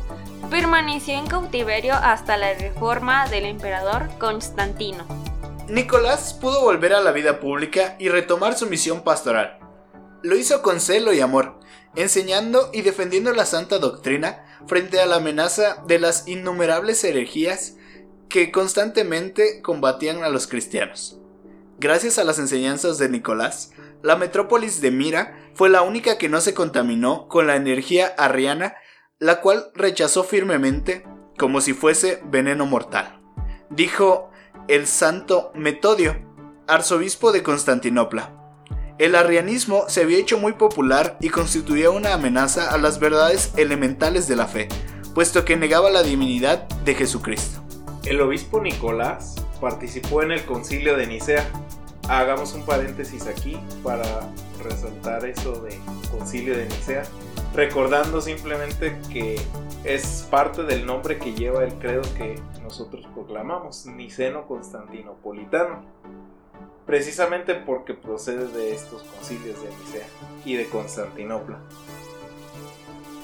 Permaneció 0.50 1.14
en 1.14 1.26
cautiverio 1.26 1.94
hasta 1.94 2.36
la 2.36 2.54
reforma 2.54 3.28
del 3.28 3.44
emperador 3.44 4.08
Constantino. 4.18 5.04
Nicolás 5.68 6.34
pudo 6.34 6.62
volver 6.62 6.94
a 6.94 7.00
la 7.00 7.12
vida 7.12 7.40
pública 7.40 7.96
y 7.98 8.08
retomar 8.08 8.56
su 8.56 8.66
misión 8.66 9.02
pastoral. 9.02 9.58
Lo 10.22 10.36
hizo 10.36 10.62
con 10.62 10.80
celo 10.80 11.12
y 11.12 11.20
amor, 11.20 11.58
enseñando 11.96 12.70
y 12.72 12.82
defendiendo 12.82 13.32
la 13.32 13.46
santa 13.46 13.78
doctrina 13.78 14.44
frente 14.66 15.00
a 15.00 15.06
la 15.06 15.16
amenaza 15.16 15.82
de 15.86 15.98
las 15.98 16.28
innumerables 16.28 17.02
herejías 17.04 17.74
que 18.28 18.52
constantemente 18.52 19.60
combatían 19.62 20.22
a 20.22 20.28
los 20.28 20.46
cristianos. 20.46 21.18
Gracias 21.78 22.18
a 22.18 22.24
las 22.24 22.38
enseñanzas 22.38 22.96
de 22.96 23.10
Nicolás, 23.10 23.72
la 24.02 24.16
metrópolis 24.16 24.80
de 24.80 24.90
Mira 24.90 25.36
fue 25.52 25.68
la 25.68 25.82
única 25.82 26.16
que 26.16 26.30
no 26.30 26.40
se 26.40 26.54
contaminó 26.54 27.28
con 27.28 27.46
la 27.46 27.56
energía 27.56 28.14
arriana, 28.16 28.76
la 29.18 29.42
cual 29.42 29.70
rechazó 29.74 30.24
firmemente 30.24 31.04
como 31.36 31.60
si 31.60 31.74
fuese 31.74 32.22
veneno 32.24 32.64
mortal. 32.64 33.20
Dijo 33.68 34.30
el 34.68 34.86
santo 34.86 35.52
Metodio, 35.54 36.16
arzobispo 36.66 37.30
de 37.30 37.42
Constantinopla. 37.42 38.32
El 38.98 39.14
arrianismo 39.14 39.84
se 39.88 40.00
había 40.00 40.16
hecho 40.16 40.38
muy 40.38 40.54
popular 40.54 41.18
y 41.20 41.28
constituía 41.28 41.90
una 41.90 42.14
amenaza 42.14 42.72
a 42.72 42.78
las 42.78 42.98
verdades 42.98 43.52
elementales 43.58 44.28
de 44.28 44.36
la 44.36 44.46
fe, 44.46 44.68
puesto 45.14 45.44
que 45.44 45.56
negaba 45.58 45.90
la 45.90 46.02
divinidad 46.02 46.66
de 46.86 46.94
Jesucristo. 46.94 47.62
El 48.04 48.22
obispo 48.22 48.62
Nicolás 48.62 49.34
participó 49.60 50.22
en 50.22 50.32
el 50.32 50.44
concilio 50.44 50.96
de 50.96 51.06
Nicea. 51.06 51.48
Hagamos 52.08 52.54
un 52.54 52.64
paréntesis 52.64 53.26
aquí 53.26 53.58
para 53.82 54.04
resaltar 54.62 55.24
eso 55.24 55.60
de 55.62 55.78
concilio 56.10 56.56
de 56.56 56.66
Nicea, 56.66 57.04
recordando 57.54 58.20
simplemente 58.20 58.96
que 59.12 59.40
es 59.84 60.26
parte 60.30 60.62
del 60.62 60.86
nombre 60.86 61.18
que 61.18 61.34
lleva 61.34 61.64
el 61.64 61.74
credo 61.74 62.02
que 62.14 62.40
nosotros 62.62 63.06
proclamamos, 63.14 63.86
Niceno 63.86 64.46
Constantinopolitano, 64.46 65.84
precisamente 66.84 67.54
porque 67.54 67.94
procede 67.94 68.48
de 68.48 68.74
estos 68.74 69.02
concilios 69.02 69.62
de 69.62 69.68
Nicea 69.68 70.06
y 70.44 70.54
de 70.54 70.66
Constantinopla. 70.66 71.58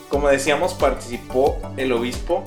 Como 0.09 0.29
decíamos, 0.29 0.75
participó 0.75 1.59
el 1.77 1.93
obispo 1.93 2.45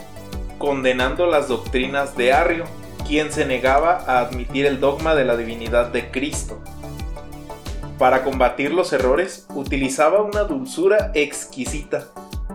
condenando 0.57 1.25
las 1.25 1.47
doctrinas 1.47 2.15
de 2.15 2.31
Arrio, 2.31 2.65
quien 3.07 3.31
se 3.31 3.45
negaba 3.45 4.03
a 4.07 4.19
admitir 4.19 4.65
el 4.65 4.79
dogma 4.79 5.15
de 5.15 5.25
la 5.25 5.37
divinidad 5.37 5.87
de 5.87 6.11
Cristo. 6.11 6.59
Para 7.97 8.23
combatir 8.23 8.73
los 8.73 8.91
errores, 8.93 9.45
utilizaba 9.53 10.21
una 10.21 10.41
dulzura 10.43 11.11
exquisita, 11.13 12.05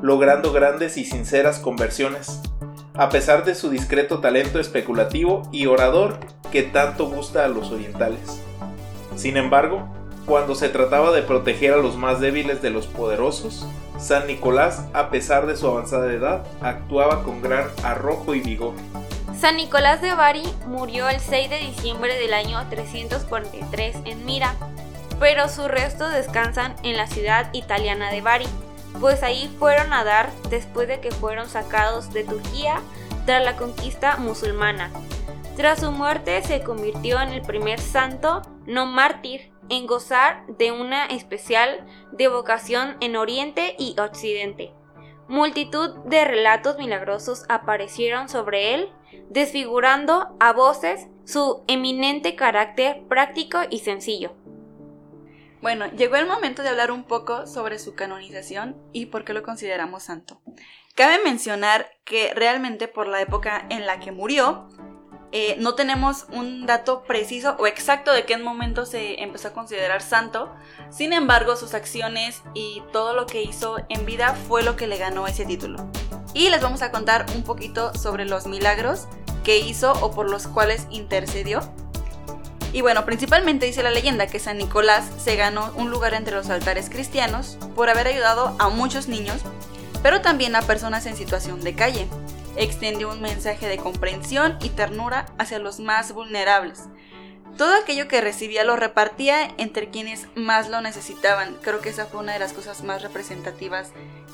logrando 0.03 0.53
grandes 0.53 0.97
y 0.97 1.05
sinceras 1.05 1.59
conversiones, 1.59 2.41
a 2.95 3.09
pesar 3.09 3.45
de 3.45 3.55
su 3.55 3.71
discreto 3.71 4.21
talento 4.21 4.61
especulativo 4.61 5.49
y 5.53 5.67
orador 5.67 6.19
que 6.53 6.63
tanto 6.63 7.09
gusta 7.09 7.45
a 7.45 7.49
los 7.49 7.71
orientales. 7.71 8.43
Sin 9.17 9.37
embargo, 9.37 9.89
cuando 10.27 10.55
se 10.55 10.69
trataba 10.69 11.13
de 11.13 11.23
proteger 11.23 11.73
a 11.75 11.79
los 11.79 11.97
más 11.97 12.21
débiles 12.21 12.61
de 12.61 12.71
los 12.71 12.87
poderosos, 12.87 13.67
San 13.99 14.27
Nicolás, 14.27 14.85
a 14.93 15.11
pesar 15.11 15.47
de 15.47 15.57
su 15.57 15.67
avanzada 15.67 16.13
edad, 16.13 16.45
actuaba 16.61 17.23
con 17.23 17.41
gran 17.43 17.69
arrojo 17.83 18.35
y 18.35 18.41
vigor. 18.41 18.75
San 19.41 19.57
Nicolás 19.57 20.03
de 20.03 20.13
Bari 20.13 20.43
murió 20.67 21.09
el 21.09 21.19
6 21.19 21.49
de 21.49 21.57
diciembre 21.61 22.19
del 22.19 22.35
año 22.35 22.63
343 22.69 23.97
en 24.05 24.27
Mira, 24.27 24.55
pero 25.19 25.49
sus 25.49 25.67
restos 25.67 26.13
descansan 26.13 26.77
en 26.83 26.99
la 26.99 27.07
ciudad 27.07 27.49
italiana 27.55 28.11
de 28.11 28.21
Bari, 28.21 28.45
pues 29.01 29.23
ahí 29.23 29.51
fueron 29.59 29.95
a 29.95 30.05
dar 30.05 30.31
después 30.51 30.89
de 30.89 31.01
que 31.01 31.11
fueron 31.11 31.49
sacados 31.49 32.13
de 32.13 32.25
Turquía 32.25 32.83
tras 33.25 33.43
la 33.43 33.57
conquista 33.57 34.19
musulmana. 34.19 34.91
Tras 35.57 35.81
su 35.81 35.91
muerte 35.91 36.43
se 36.43 36.63
convirtió 36.63 37.19
en 37.23 37.31
el 37.31 37.41
primer 37.41 37.81
santo 37.81 38.43
no 38.67 38.85
mártir 38.85 39.51
en 39.71 39.87
gozar 39.87 40.45
de 40.59 40.71
una 40.71 41.07
especial 41.07 41.87
devocación 42.13 42.99
en 43.01 43.17
Oriente 43.17 43.75
y 43.79 43.99
Occidente. 43.99 44.75
Multitud 45.29 45.95
de 46.05 46.27
relatos 46.27 46.77
milagrosos 46.77 47.45
aparecieron 47.49 48.29
sobre 48.29 48.75
él, 48.75 48.93
desfigurando 49.29 50.37
a 50.41 50.53
voces 50.53 51.07
su 51.25 51.63
eminente 51.69 52.35
carácter 52.37 53.03
práctico 53.09 53.61
y 53.71 53.81
sencillo. 53.81 54.35
Bueno, 55.63 55.87
llegó 55.93 56.17
el 56.17 56.27
momento 56.27 56.63
de 56.63 56.71
hablar 56.71 56.91
un 56.91 57.05
poco 57.05 57.47
sobre 57.47 57.79
su 57.79 57.95
canonización 57.95 58.77
y 58.93 59.07
por 59.07 59.25
qué 59.25 59.35
lo 59.35 59.43
consideramos 59.43 60.05
santo. 60.05 60.41
Cabe 60.95 61.23
mencionar 61.23 61.91
que 62.05 62.33
realmente 62.35 62.89
por 62.89 63.07
la 63.07 63.21
época 63.21 63.67
en 63.69 63.87
la 63.87 64.01
que 64.01 64.11
murió, 64.11 64.69
eh, 65.33 65.57
no 65.59 65.75
tenemos 65.75 66.27
un 66.33 66.67
dato 66.67 67.05
preciso 67.05 67.57
o 67.59 67.67
exacto 67.67 68.13
de 68.13 68.25
qué 68.25 68.37
momento 68.37 68.85
se 68.85 69.23
empezó 69.23 69.49
a 69.49 69.53
considerar 69.53 70.03
santo. 70.03 70.53
Sin 70.91 71.13
embargo, 71.13 71.55
sus 71.57 71.75
acciones 71.75 72.43
y 72.55 72.83
todo 72.93 73.15
lo 73.15 73.27
que 73.27 73.43
hizo 73.43 73.77
en 73.89 74.07
vida 74.07 74.35
fue 74.35 74.63
lo 74.65 74.77
que 74.77 74.89
le 74.89 74.99
ganó 74.99 75.27
ese 75.27 75.45
título. 75.45 75.91
Y 76.35 76.49
les 76.49 76.63
vamos 76.63 76.83
a 76.83 76.91
contar 76.91 77.27
un 77.35 77.43
poquito 77.43 77.93
sobre 77.95 78.25
los 78.25 78.47
milagros 78.47 79.07
que 79.45 79.59
hizo 79.59 79.93
o 79.93 80.11
por 80.11 80.31
los 80.31 80.47
cuales 80.47 80.87
intercedió. 80.91 81.61
Y 82.73 82.83
bueno, 82.83 83.05
principalmente 83.05 83.67
dice 83.67 83.83
la 83.83 83.91
leyenda 83.91 84.29
que 84.29 84.39
San 84.39 84.59
Nicolás 84.59 85.05
se 85.19 85.35
ganó 85.35 85.73
un 85.77 85.91
lugar 85.91 86.15
entre 86.15 86.37
los 86.37 86.51
altares 86.51 86.89
cristianos 86.89 87.59
por 87.75 87.91
haber 87.91 88.07
ayudado 88.07 88.55
a 88.61 88.69
muchos 88.69 89.09
niños, 89.09 89.41
pero 90.03 90.21
también 90.21 90.55
a 90.55 90.63
personas 90.63 91.07
en 91.07 91.17
situación 91.17 91.61
de 91.63 91.75
calle 91.75 92.07
extendió 92.57 93.11
un 93.11 93.21
mensaje 93.21 93.67
de 93.67 93.79
comprensión 93.79 94.57
y 94.63 94.69
ternura 94.69 95.27
hacia 95.39 95.59
los 95.59 95.81
más 95.81 96.13
vulnerables. 96.13 96.85
Todo 97.57 97.75
aquello 97.75 98.09
que 98.09 98.21
recibía 98.21 98.65
lo 98.65 98.77
repartía 98.77 99.53
entre 99.59 99.91
quienes 99.91 100.29
más 100.35 100.69
lo 100.71 100.81
necesitaban. 100.81 101.57
Creo 101.63 101.81
que 101.81 101.91
esa 101.91 102.07
fue 102.07 102.21
una 102.21 102.33
de 102.33 102.39
las 102.39 102.53
cosas 102.53 102.85
más 102.85 103.03
representativas 103.03 103.91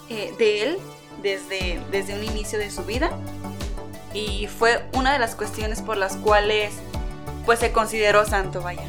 eh, 0.08 0.34
de 0.38 0.62
él 0.62 0.78
desde, 1.22 1.80
desde 1.90 2.14
un 2.14 2.25
inicio 2.25 2.58
de 2.58 2.70
su 2.70 2.84
vida. 2.84 3.10
Y 4.14 4.46
fue 4.46 4.84
una 4.94 5.12
de 5.12 5.18
las 5.18 5.34
cuestiones 5.34 5.82
por 5.82 5.96
las 5.96 6.16
cuales 6.16 6.72
pues 7.44 7.60
se 7.60 7.72
consideró 7.72 8.25
santo, 8.25 8.62
vaya. 8.62 8.84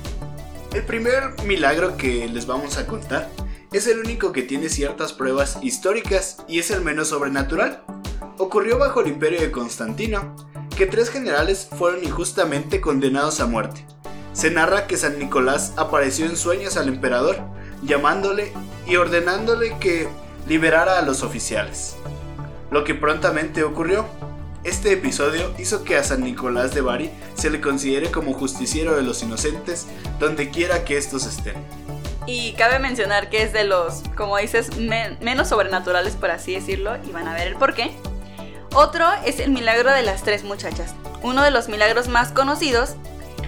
El 0.74 0.84
primer 0.84 1.42
milagro 1.46 1.98
que 1.98 2.28
les 2.28 2.46
vamos 2.46 2.78
a 2.78 2.88
contar 2.88 3.30
es 3.72 3.88
el 3.88 4.00
único 4.00 4.32
que 4.32 4.44
tiene 4.44 4.70
ciertas 4.70 5.14
pruebas 5.14 5.60
históricas 5.62 6.38
y 6.48 6.60
es 6.60 6.72
el 6.72 6.82
menos 6.82 7.10
sobrenatural 7.10 7.84
ocurrió 8.38 8.78
bajo 8.78 9.02
el 9.02 9.08
imperio 9.08 9.42
de 9.42 9.52
Constantino, 9.52 10.36
que 10.76 10.86
tres 10.86 11.10
generales 11.10 11.68
fueron 11.78 12.04
injustamente 12.04 12.82
condenados 12.82 13.40
a 13.40 13.48
muerte. 13.48 13.86
Se 14.34 14.52
narra 14.52 14.86
que 14.86 14.98
San 14.98 15.18
Nicolás 15.18 15.74
apareció 15.78 16.26
en 16.28 16.38
sueños 16.38 16.78
al 16.78 16.88
emperador, 16.88 17.38
llamándole 17.84 18.54
y 18.86 18.96
ordenándole 18.98 19.78
que 19.80 20.08
liberara 20.48 20.98
a 20.98 21.02
los 21.02 21.24
oficiales. 21.24 21.98
Lo 22.72 22.84
que 22.84 22.96
prontamente 22.96 23.64
ocurrió. 23.64 24.06
Este 24.64 24.92
episodio 24.92 25.54
hizo 25.58 25.84
que 25.84 25.96
a 25.96 26.04
San 26.04 26.24
Nicolás 26.24 26.74
de 26.74 26.82
Bari 26.82 27.12
se 27.36 27.50
le 27.50 27.62
considere 27.62 28.12
como 28.12 28.34
justiciero 28.34 28.96
de 28.96 29.04
los 29.04 29.24
inocentes 29.24 29.88
donde 30.20 30.50
quiera 30.50 30.84
que 30.84 30.98
estos 30.98 31.26
estén. 31.26 31.56
Y 32.26 32.54
cabe 32.54 32.80
mencionar 32.80 33.30
que 33.30 33.44
es 33.44 33.54
de 33.54 33.64
los, 33.64 34.04
como 34.18 34.38
dices, 34.38 34.72
menos 34.78 35.48
sobrenaturales, 35.48 36.16
por 36.16 36.32
así 36.32 36.54
decirlo, 36.56 36.98
y 37.08 37.12
van 37.12 37.28
a 37.28 37.34
ver 37.34 37.48
el 37.48 37.56
por 37.56 37.74
qué. 37.74 37.92
Otro 38.74 39.06
es 39.26 39.40
el 39.40 39.52
milagro 39.52 39.92
de 39.94 40.02
las 40.02 40.24
tres 40.24 40.44
muchachas, 40.44 40.94
uno 41.24 41.42
de 41.44 41.52
los 41.52 41.70
milagros 41.70 42.10
más 42.10 42.34
conocidos, 42.34 42.96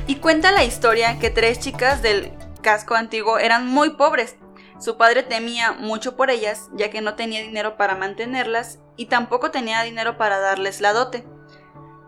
y 0.07 0.15
cuenta 0.15 0.53
la 0.53 0.63
historia 0.63 1.19
que 1.19 1.29
tres 1.29 1.59
chicas 1.59 2.01
del 2.01 2.31
casco 2.61 2.95
antiguo 2.95 3.37
eran 3.37 3.67
muy 3.67 3.91
pobres. 3.91 4.37
Su 4.79 4.97
padre 4.97 5.23
temía 5.23 5.73
mucho 5.73 6.15
por 6.15 6.29
ellas, 6.29 6.69
ya 6.73 6.89
que 6.89 7.01
no 7.01 7.15
tenía 7.15 7.41
dinero 7.41 7.75
para 7.75 7.95
mantenerlas 7.95 8.79
y 8.95 9.07
tampoco 9.07 9.51
tenía 9.51 9.83
dinero 9.83 10.17
para 10.17 10.39
darles 10.39 10.79
la 10.79 10.93
dote, 10.93 11.25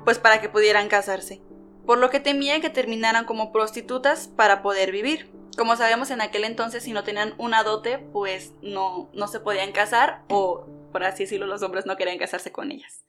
pues 0.05 0.19
para 0.19 0.39
que 0.39 0.47
pudieran 0.47 0.87
casarse, 0.87 1.41
por 1.85 1.97
lo 1.97 2.09
que 2.09 2.21
temía 2.21 2.61
que 2.61 2.69
terminaran 2.69 3.25
como 3.25 3.51
prostitutas 3.51 4.29
para 4.29 4.61
poder 4.61 4.91
vivir. 4.91 5.31
Como 5.57 5.75
sabemos 5.75 6.11
en 6.11 6.21
aquel 6.21 6.45
entonces 6.45 6.83
si 6.83 6.93
no 6.93 7.03
tenían 7.03 7.33
una 7.37 7.63
dote, 7.63 7.99
pues 7.99 8.53
no, 8.61 9.09
no 9.13 9.27
se 9.27 9.41
podían 9.41 9.73
casar 9.73 10.23
o, 10.29 10.65
por 10.93 11.03
así 11.03 11.23
decirlo, 11.23 11.47
los 11.47 11.61
hombres 11.63 11.85
no 11.85 11.97
querían 11.97 12.17
casarse 12.17 12.53
con 12.53 12.71
ellas. 12.71 13.03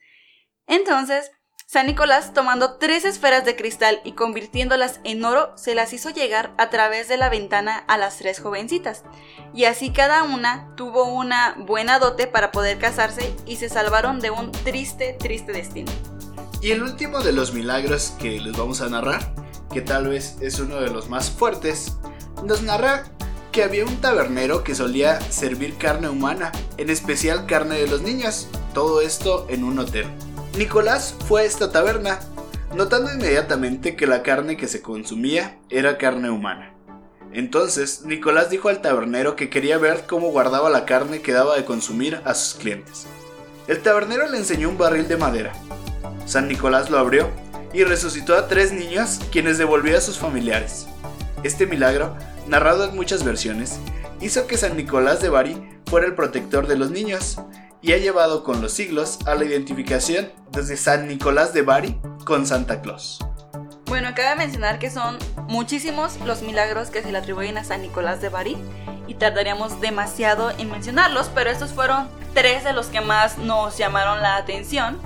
Entonces, 0.66 1.30
San 1.72 1.86
Nicolás, 1.86 2.34
tomando 2.34 2.74
tres 2.74 3.06
esferas 3.06 3.46
de 3.46 3.56
cristal 3.56 4.02
y 4.04 4.12
convirtiéndolas 4.12 5.00
en 5.04 5.24
oro, 5.24 5.54
se 5.56 5.74
las 5.74 5.94
hizo 5.94 6.10
llegar 6.10 6.52
a 6.58 6.68
través 6.68 7.08
de 7.08 7.16
la 7.16 7.30
ventana 7.30 7.78
a 7.88 7.96
las 7.96 8.18
tres 8.18 8.40
jovencitas. 8.40 9.04
Y 9.54 9.64
así 9.64 9.90
cada 9.90 10.22
una 10.22 10.68
tuvo 10.76 11.04
una 11.04 11.56
buena 11.58 11.98
dote 11.98 12.26
para 12.26 12.52
poder 12.52 12.76
casarse 12.76 13.34
y 13.46 13.56
se 13.56 13.70
salvaron 13.70 14.20
de 14.20 14.30
un 14.30 14.52
triste, 14.52 15.16
triste 15.18 15.52
destino. 15.52 15.90
Y 16.60 16.72
el 16.72 16.82
último 16.82 17.20
de 17.20 17.32
los 17.32 17.54
milagros 17.54 18.12
que 18.18 18.38
les 18.38 18.54
vamos 18.54 18.82
a 18.82 18.90
narrar, 18.90 19.32
que 19.72 19.80
tal 19.80 20.08
vez 20.08 20.36
es 20.42 20.60
uno 20.60 20.76
de 20.76 20.90
los 20.90 21.08
más 21.08 21.30
fuertes, 21.30 21.96
nos 22.44 22.60
narra 22.60 23.04
que 23.50 23.62
había 23.62 23.86
un 23.86 23.96
tabernero 23.96 24.62
que 24.62 24.74
solía 24.74 25.22
servir 25.22 25.78
carne 25.78 26.10
humana, 26.10 26.52
en 26.76 26.90
especial 26.90 27.46
carne 27.46 27.76
de 27.76 27.86
los 27.86 28.02
niños, 28.02 28.48
todo 28.74 29.00
esto 29.00 29.46
en 29.48 29.64
un 29.64 29.78
hotel. 29.78 30.06
Nicolás 30.56 31.14
fue 31.26 31.40
a 31.40 31.44
esta 31.44 31.72
taberna, 31.72 32.20
notando 32.74 33.10
inmediatamente 33.10 33.96
que 33.96 34.06
la 34.06 34.22
carne 34.22 34.58
que 34.58 34.68
se 34.68 34.82
consumía 34.82 35.56
era 35.70 35.96
carne 35.96 36.28
humana. 36.28 36.74
Entonces, 37.32 38.02
Nicolás 38.04 38.50
dijo 38.50 38.68
al 38.68 38.82
tabernero 38.82 39.34
que 39.34 39.48
quería 39.48 39.78
ver 39.78 40.04
cómo 40.06 40.30
guardaba 40.30 40.68
la 40.68 40.84
carne 40.84 41.22
que 41.22 41.32
daba 41.32 41.56
de 41.56 41.64
consumir 41.64 42.20
a 42.26 42.34
sus 42.34 42.60
clientes. 42.60 43.06
El 43.66 43.80
tabernero 43.80 44.28
le 44.28 44.36
enseñó 44.36 44.68
un 44.68 44.76
barril 44.76 45.08
de 45.08 45.16
madera. 45.16 45.52
San 46.26 46.48
Nicolás 46.48 46.90
lo 46.90 46.98
abrió 46.98 47.30
y 47.72 47.84
resucitó 47.84 48.36
a 48.36 48.46
tres 48.46 48.72
niños 48.72 49.20
quienes 49.32 49.56
devolvió 49.56 49.96
a 49.96 50.02
sus 50.02 50.18
familiares. 50.18 50.86
Este 51.42 51.66
milagro, 51.66 52.14
narrado 52.46 52.84
en 52.84 52.94
muchas 52.94 53.24
versiones, 53.24 53.78
hizo 54.20 54.46
que 54.46 54.58
San 54.58 54.76
Nicolás 54.76 55.22
de 55.22 55.30
Bari 55.30 55.80
fuera 55.86 56.06
el 56.06 56.14
protector 56.14 56.66
de 56.66 56.76
los 56.76 56.90
niños 56.90 57.38
y 57.82 57.92
ha 57.92 57.98
llevado 57.98 58.44
con 58.44 58.62
los 58.62 58.72
siglos 58.72 59.18
a 59.26 59.34
la 59.34 59.44
identificación 59.44 60.32
desde 60.52 60.76
San 60.76 61.08
Nicolás 61.08 61.52
de 61.52 61.62
Bari 61.62 62.00
con 62.24 62.46
Santa 62.46 62.80
Claus. 62.80 63.18
Bueno, 63.86 64.10
cabe 64.14 64.36
mencionar 64.36 64.78
que 64.78 64.90
son 64.90 65.18
muchísimos 65.48 66.18
los 66.24 66.42
milagros 66.42 66.88
que 66.88 67.02
se 67.02 67.12
le 67.12 67.18
atribuyen 67.18 67.58
a 67.58 67.64
San 67.64 67.82
Nicolás 67.82 68.22
de 68.22 68.30
Bari 68.30 68.56
y 69.06 69.14
tardaríamos 69.14 69.80
demasiado 69.80 70.50
en 70.52 70.70
mencionarlos, 70.70 71.30
pero 71.34 71.50
estos 71.50 71.72
fueron 71.72 72.08
tres 72.32 72.64
de 72.64 72.72
los 72.72 72.86
que 72.86 73.00
más 73.00 73.36
nos 73.36 73.76
llamaron 73.76 74.22
la 74.22 74.36
atención. 74.36 74.98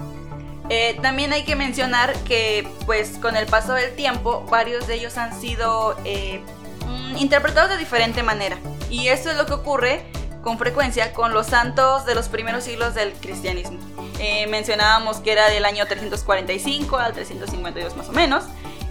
Eh, 0.68 0.98
también 1.00 1.32
hay 1.32 1.44
que 1.44 1.56
mencionar 1.56 2.12
que 2.24 2.68
pues 2.84 3.18
con 3.18 3.36
el 3.36 3.46
paso 3.46 3.72
del 3.72 3.94
tiempo 3.94 4.44
varios 4.50 4.86
de 4.86 4.96
ellos 4.96 5.16
han 5.16 5.40
sido 5.40 5.96
eh, 6.04 6.40
mm, 6.86 7.16
interpretados 7.16 7.70
de 7.70 7.78
diferente 7.78 8.24
manera 8.24 8.58
y 8.90 9.08
esto 9.08 9.30
es 9.30 9.36
lo 9.36 9.46
que 9.46 9.52
ocurre 9.52 10.04
con 10.46 10.58
frecuencia 10.58 11.12
con 11.12 11.34
los 11.34 11.48
santos 11.48 12.06
de 12.06 12.14
los 12.14 12.28
primeros 12.28 12.62
siglos 12.62 12.94
del 12.94 13.12
cristianismo. 13.14 13.80
Eh, 14.20 14.46
mencionábamos 14.46 15.16
que 15.16 15.32
era 15.32 15.50
del 15.50 15.64
año 15.64 15.84
345 15.88 16.98
al 16.98 17.14
352 17.14 17.96
más 17.96 18.08
o 18.10 18.12
menos, 18.12 18.44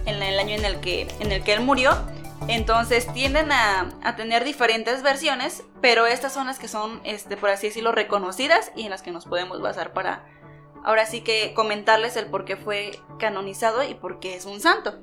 en 0.04 0.22
el 0.22 0.38
año 0.38 0.54
en 0.54 0.66
el 0.66 0.80
que, 0.80 1.08
en 1.18 1.32
el 1.32 1.42
que 1.42 1.54
él 1.54 1.62
murió. 1.62 1.96
Entonces 2.46 3.10
tienden 3.14 3.52
a, 3.52 4.16
tener 4.18 4.44
diferentes 4.44 5.02
versiones, 5.02 5.62
pero 5.80 6.06
estas 6.06 6.34
son 6.34 6.46
las 6.46 6.58
que 6.58 6.68
son, 6.68 7.00
este, 7.04 7.38
por 7.38 7.48
así 7.48 7.68
decirlo, 7.68 7.90
reconocidas 7.90 8.70
y 8.76 8.82
en 8.82 8.90
las 8.90 9.00
que 9.00 9.10
nos 9.10 9.24
podemos 9.24 9.62
basar 9.62 9.94
para 9.94 10.26
ahora 10.84 11.06
sí 11.06 11.22
que 11.22 11.54
comentarles 11.54 12.16
el 12.16 12.26
por 12.26 12.44
qué 12.44 12.58
fue 12.58 13.00
canonizado 13.18 13.82
y 13.82 13.94
por 13.94 14.20
qué 14.20 14.36
es 14.36 14.44
un 14.44 14.60
santo. 14.60 14.98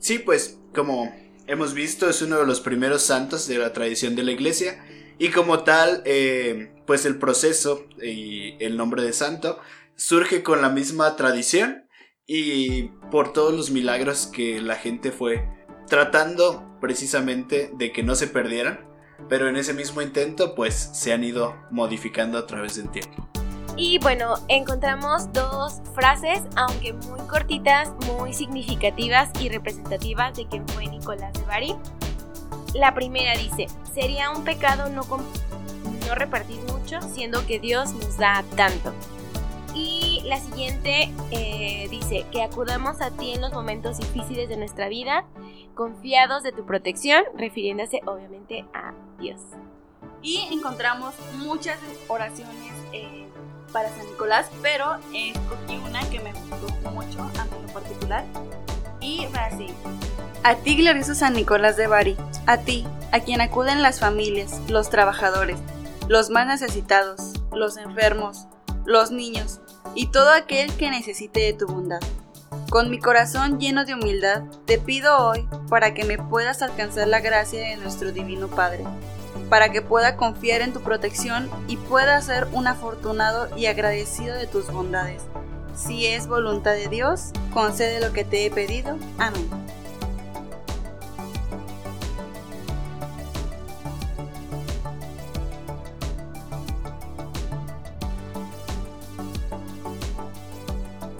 Sí, 0.00 0.18
pues 0.18 0.58
como 0.74 1.14
hemos 1.46 1.74
visto 1.74 2.10
es 2.10 2.22
uno 2.22 2.38
de 2.38 2.44
los 2.44 2.60
primeros 2.60 3.04
santos 3.04 3.46
de 3.46 3.58
la 3.58 3.72
tradición 3.72 4.16
de 4.16 4.24
la 4.24 4.32
iglesia 4.32 4.82
y 5.18 5.30
como 5.30 5.60
tal, 5.60 6.02
eh, 6.04 6.72
pues 6.86 7.06
el 7.06 7.18
proceso 7.18 7.84
y 8.02 8.62
el 8.62 8.76
nombre 8.76 9.02
de 9.02 9.12
santo 9.12 9.58
surge 9.94 10.42
con 10.42 10.60
la 10.60 10.68
misma 10.68 11.16
tradición 11.16 11.86
y 12.26 12.88
por 13.10 13.32
todos 13.32 13.54
los 13.54 13.70
milagros 13.70 14.26
que 14.26 14.60
la 14.60 14.76
gente 14.76 15.12
fue 15.12 15.48
tratando 15.88 16.76
precisamente 16.80 17.70
de 17.74 17.92
que 17.92 18.02
no 18.02 18.14
se 18.14 18.26
perdieran, 18.26 18.86
pero 19.28 19.48
en 19.48 19.56
ese 19.56 19.72
mismo 19.72 20.02
intento 20.02 20.54
pues 20.54 20.74
se 20.74 21.12
han 21.12 21.24
ido 21.24 21.56
modificando 21.70 22.38
a 22.38 22.46
través 22.46 22.76
del 22.76 22.90
tiempo. 22.90 23.28
Y 23.78 23.98
bueno, 23.98 24.34
encontramos 24.48 25.30
dos 25.32 25.82
frases, 25.94 26.40
aunque 26.56 26.94
muy 26.94 27.20
cortitas, 27.28 27.90
muy 28.06 28.32
significativas 28.32 29.30
y 29.38 29.50
representativas 29.50 30.34
de 30.36 30.46
quién 30.46 30.66
fue 30.68 30.86
Nicolás 30.86 31.32
de 31.34 31.42
Bari. 31.42 31.74
La 32.76 32.94
primera 32.94 33.32
dice, 33.32 33.68
sería 33.94 34.30
un 34.30 34.44
pecado 34.44 34.90
no, 34.90 35.02
no 35.06 36.14
repartir 36.14 36.60
mucho, 36.70 37.00
siendo 37.00 37.46
que 37.46 37.58
Dios 37.58 37.94
nos 37.94 38.18
da 38.18 38.44
tanto. 38.54 38.92
Y 39.74 40.20
la 40.26 40.38
siguiente 40.38 41.10
eh, 41.30 41.88
dice, 41.90 42.26
que 42.30 42.42
acudamos 42.42 43.00
a 43.00 43.10
ti 43.10 43.32
en 43.32 43.40
los 43.40 43.52
momentos 43.52 43.98
difíciles 43.98 44.50
de 44.50 44.58
nuestra 44.58 44.88
vida, 44.88 45.24
confiados 45.74 46.42
de 46.42 46.52
tu 46.52 46.66
protección, 46.66 47.24
refiriéndose 47.34 48.00
obviamente 48.04 48.66
a 48.74 48.92
Dios. 49.18 49.40
Y 50.20 50.46
encontramos 50.52 51.14
muchas 51.38 51.78
oraciones 52.08 52.72
eh, 52.92 53.26
para 53.72 53.88
San 53.88 54.06
Nicolás, 54.06 54.50
pero 54.60 54.96
escogí 55.14 55.78
una 55.88 56.00
que 56.10 56.20
me 56.20 56.32
gustó 56.32 56.90
mucho 56.90 57.22
a 57.22 57.44
mí 57.44 57.56
en 57.66 57.72
particular. 57.72 58.24
Y 59.06 59.24
así. 59.38 59.68
A 60.42 60.56
ti, 60.56 60.76
glorioso 60.76 61.14
San 61.14 61.34
Nicolás 61.34 61.76
de 61.76 61.86
Bari, 61.86 62.16
a 62.46 62.58
ti, 62.58 62.84
a 63.12 63.20
quien 63.20 63.40
acuden 63.40 63.80
las 63.80 64.00
familias, 64.00 64.60
los 64.68 64.90
trabajadores, 64.90 65.58
los 66.08 66.28
más 66.28 66.48
necesitados, 66.48 67.32
los 67.52 67.76
enfermos, 67.76 68.48
los 68.84 69.12
niños 69.12 69.60
y 69.94 70.08
todo 70.08 70.32
aquel 70.32 70.76
que 70.76 70.90
necesite 70.90 71.38
de 71.38 71.52
tu 71.52 71.68
bondad. 71.68 72.00
Con 72.68 72.90
mi 72.90 72.98
corazón 72.98 73.60
lleno 73.60 73.84
de 73.84 73.94
humildad, 73.94 74.42
te 74.64 74.78
pido 74.78 75.16
hoy 75.18 75.48
para 75.68 75.94
que 75.94 76.04
me 76.04 76.18
puedas 76.18 76.60
alcanzar 76.62 77.06
la 77.06 77.20
gracia 77.20 77.60
de 77.60 77.76
nuestro 77.76 78.10
Divino 78.10 78.48
Padre 78.48 78.84
para 79.48 79.70
que 79.70 79.82
pueda 79.82 80.16
confiar 80.16 80.60
en 80.60 80.72
tu 80.72 80.80
protección 80.80 81.48
y 81.68 81.76
pueda 81.76 82.20
ser 82.20 82.48
un 82.52 82.66
afortunado 82.66 83.48
y 83.56 83.66
agradecido 83.66 84.34
de 84.34 84.46
tus 84.46 84.70
bondades. 84.72 85.22
Si 85.76 86.06
es 86.06 86.26
voluntad 86.26 86.72
de 86.72 86.88
Dios, 86.88 87.32
concede 87.52 88.00
lo 88.00 88.12
que 88.12 88.24
te 88.24 88.46
he 88.46 88.50
pedido. 88.50 88.96
Amén. 89.18 89.46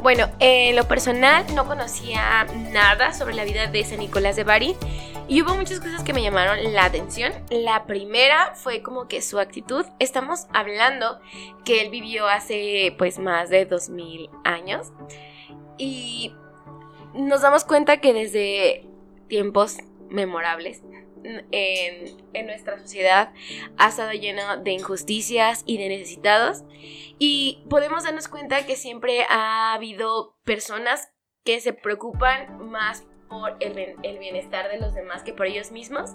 Bueno, 0.01 0.29
en 0.39 0.77
lo 0.77 0.85
personal 0.87 1.45
no 1.55 1.67
conocía 1.67 2.47
nada 2.73 3.13
sobre 3.13 3.35
la 3.35 3.45
vida 3.45 3.67
de 3.67 3.85
San 3.85 3.99
Nicolás 3.99 4.37
de 4.37 4.45
Bari 4.45 4.77
y 5.29 5.43
hubo 5.43 5.55
muchas 5.55 5.81
cosas 5.81 6.05
que 6.05 6.13
me 6.13 6.23
llamaron 6.23 6.73
la 6.73 6.85
atención. 6.85 7.33
La 7.51 7.87
primera 7.87 8.55
fue 8.55 8.83
como 8.83 9.09
que 9.09 9.23
su 9.23 9.39
actitud. 9.39 9.85
Estamos 9.99 10.47
hablando 10.53 11.21
que 11.65 11.83
él 11.83 11.91
vivió 11.91 12.27
hace 12.29 12.95
pues 12.97 13.19
más 13.19 13.51
de 13.51 13.67
2000 13.67 14.31
años 14.45 14.93
y 15.79 16.33
nos 17.15 17.43
damos 17.43 17.65
cuenta 17.65 17.99
que 17.99 18.13
desde 18.13 18.87
tiempos 19.29 19.79
memorables 20.09 20.83
en, 21.25 22.17
en, 22.33 22.47
nuestra 22.47 22.79
sociedad 22.79 23.33
ha 23.79 23.89
estado 23.89 24.13
lleno 24.13 24.59
de 24.59 24.71
injusticias 24.71 25.65
y 25.67 25.79
de 25.79 25.89
necesitados 25.89 26.63
y 27.19 27.65
podemos 27.69 28.05
darnos 28.05 28.29
cuenta 28.29 28.65
que 28.65 28.77
siempre 28.77 29.25
ha 29.29 29.73
habido 29.73 30.37
personas 30.45 31.11
que 31.43 31.61
se 31.61 31.73
preocupan 31.73 32.71
más 32.71 33.05
por 33.29 33.57
el, 33.61 33.97
el 34.03 34.19
bienestar 34.19 34.71
de 34.71 34.79
los 34.79 34.95
demás 34.95 35.23
que 35.23 35.33
por 35.33 35.47
ellos 35.47 35.73
mismos. 35.73 36.13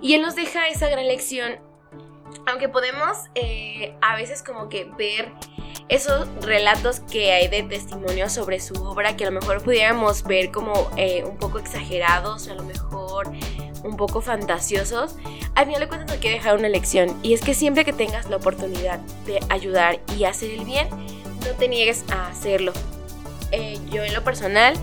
Y 0.00 0.14
él 0.14 0.22
nos 0.22 0.34
deja 0.34 0.68
esa 0.68 0.88
gran 0.88 1.06
lección. 1.06 1.58
Aunque 2.46 2.68
podemos 2.68 3.16
eh, 3.34 3.94
a 4.00 4.16
veces 4.16 4.42
como 4.42 4.68
que 4.68 4.84
ver 4.98 5.32
esos 5.88 6.28
relatos 6.44 7.00
que 7.00 7.32
hay 7.32 7.48
de 7.48 7.62
testimonio 7.62 8.28
sobre 8.30 8.60
su 8.60 8.74
obra 8.74 9.16
que 9.16 9.24
a 9.24 9.30
lo 9.30 9.38
mejor 9.38 9.62
pudiéramos 9.62 10.24
ver 10.24 10.50
como 10.50 10.90
eh, 10.96 11.24
un 11.24 11.36
poco 11.36 11.58
exagerados, 11.58 12.48
a 12.48 12.54
lo 12.54 12.62
mejor 12.62 13.30
un 13.82 13.96
poco 13.96 14.22
fantasiosos, 14.22 15.16
al 15.54 15.66
final 15.66 15.80
de 15.80 15.88
cuentas 15.88 16.08
nos 16.08 16.18
quiere 16.18 16.36
dejar 16.36 16.56
una 16.56 16.68
lección. 16.68 17.18
Y 17.22 17.34
es 17.34 17.42
que 17.42 17.54
siempre 17.54 17.84
que 17.84 17.92
tengas 17.92 18.28
la 18.30 18.36
oportunidad 18.36 18.98
de 19.26 19.40
ayudar 19.50 20.00
y 20.16 20.24
hacer 20.24 20.50
el 20.50 20.64
bien, 20.64 20.88
no 20.90 21.52
te 21.58 21.68
niegues 21.68 22.04
a 22.10 22.28
hacerlo. 22.28 22.72
Eh, 23.52 23.78
yo 23.90 24.02
en 24.02 24.14
lo 24.14 24.24
personal 24.24 24.74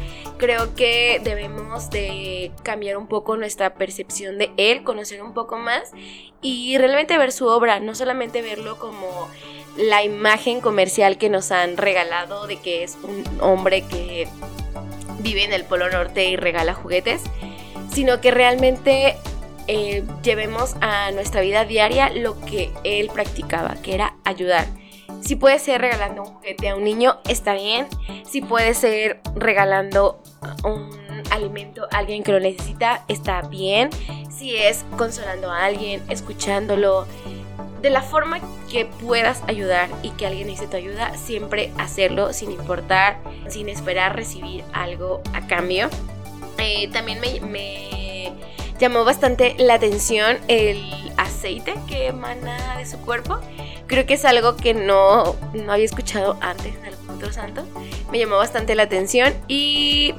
creo 0.41 0.73
que 0.73 1.21
debemos 1.23 1.91
de 1.91 2.51
cambiar 2.63 2.97
un 2.97 3.06
poco 3.06 3.38
nuestra 3.38 3.75
percepción 3.75 4.39
de 4.39 4.49
él, 4.58 4.84
conocer 4.84 5.21
un 5.21 5.36
poco 5.36 5.60
más 5.60 5.91
y 6.41 6.80
realmente 6.80 7.15
ver 7.19 7.32
su 7.32 7.45
obra, 7.45 7.80
no 7.80 7.93
solamente 7.93 8.41
verlo 8.41 8.80
como 8.80 9.30
la 9.77 10.04
imagen 10.04 10.60
comercial 10.60 11.19
que 11.19 11.30
nos 11.30 11.51
han 11.51 11.77
regalado 11.77 12.47
de 12.47 12.58
que 12.58 12.84
es 12.84 12.97
un 13.04 13.23
hombre 13.39 13.84
que 13.84 14.27
vive 15.19 15.43
en 15.43 15.54
el 15.54 15.63
Polo 15.63 15.91
Norte 15.91 16.25
y 16.25 16.38
regala 16.38 16.73
juguetes, 16.73 17.21
sino 17.93 18.19
que 18.19 18.32
realmente 18.32 19.17
eh, 19.67 20.04
llevemos 20.23 20.75
a 20.82 21.12
nuestra 21.12 21.41
vida 21.41 21.65
diaria 21.65 22.10
lo 22.10 22.41
que 22.41 22.71
él 22.84 23.12
practicaba, 23.13 23.75
que 23.84 23.93
era 23.93 24.15
ayudar. 24.23 24.65
Si 25.21 25.36
puede 25.36 25.60
ser 25.60 25.81
regalando 25.81 26.23
un 26.23 26.34
juguete 26.34 26.69
a 26.69 26.75
un 26.75 26.84
niño, 26.84 27.19
está 27.27 27.53
bien. 27.53 27.88
Si 28.29 28.41
puede 28.41 28.73
ser 28.73 29.21
regalando 29.36 30.21
un 30.63 30.89
alimento 31.29 31.88
a 31.91 31.99
alguien 31.99 32.23
que 32.23 32.31
lo 32.31 32.39
necesita, 32.39 33.05
está 33.07 33.41
bien. 33.43 33.89
Si 34.29 34.55
es 34.55 34.84
consolando 34.97 35.51
a 35.51 35.63
alguien, 35.63 36.03
escuchándolo, 36.10 37.05
de 37.81 37.89
la 37.89 38.01
forma 38.01 38.39
que 38.69 38.86
puedas 38.86 39.41
ayudar 39.47 39.89
y 40.03 40.12
que 40.12 40.27
alguien 40.27 40.47
necesite 40.47 40.71
tu 40.71 40.77
ayuda, 40.77 41.17
siempre 41.17 41.71
hacerlo 41.77 42.31
sin 42.34 42.51
importar, 42.51 43.17
sin 43.49 43.69
esperar 43.69 44.15
recibir 44.15 44.63
algo 44.73 45.21
a 45.34 45.47
cambio. 45.47 45.89
Eh, 46.57 46.89
también 46.91 47.19
me, 47.19 47.39
me, 47.41 48.00
llamó 48.81 49.05
bastante 49.05 49.55
la 49.59 49.75
atención 49.75 50.39
el 50.47 50.83
aceite 51.15 51.75
que 51.87 52.07
emana 52.07 52.77
de 52.77 52.87
su 52.87 52.97
cuerpo. 52.97 53.39
Creo 53.85 54.07
que 54.07 54.15
es 54.15 54.25
algo 54.25 54.57
que 54.57 54.73
no, 54.73 55.35
no 55.53 55.71
había 55.71 55.85
escuchado 55.85 56.35
antes 56.41 56.75
en 56.75 56.85
algún 56.85 57.09
otro 57.11 57.31
santo. 57.31 57.63
Me 58.11 58.17
llamó 58.17 58.37
bastante 58.37 58.73
la 58.73 58.83
atención 58.83 59.35
y 59.47 60.15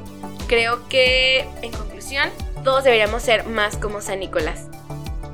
creo 0.46 0.88
que, 0.88 1.40
en 1.62 1.72
conclusión, 1.72 2.30
todos 2.62 2.84
deberíamos 2.84 3.22
ser 3.22 3.46
más 3.46 3.76
como 3.76 4.00
San 4.00 4.20
Nicolás. 4.20 4.68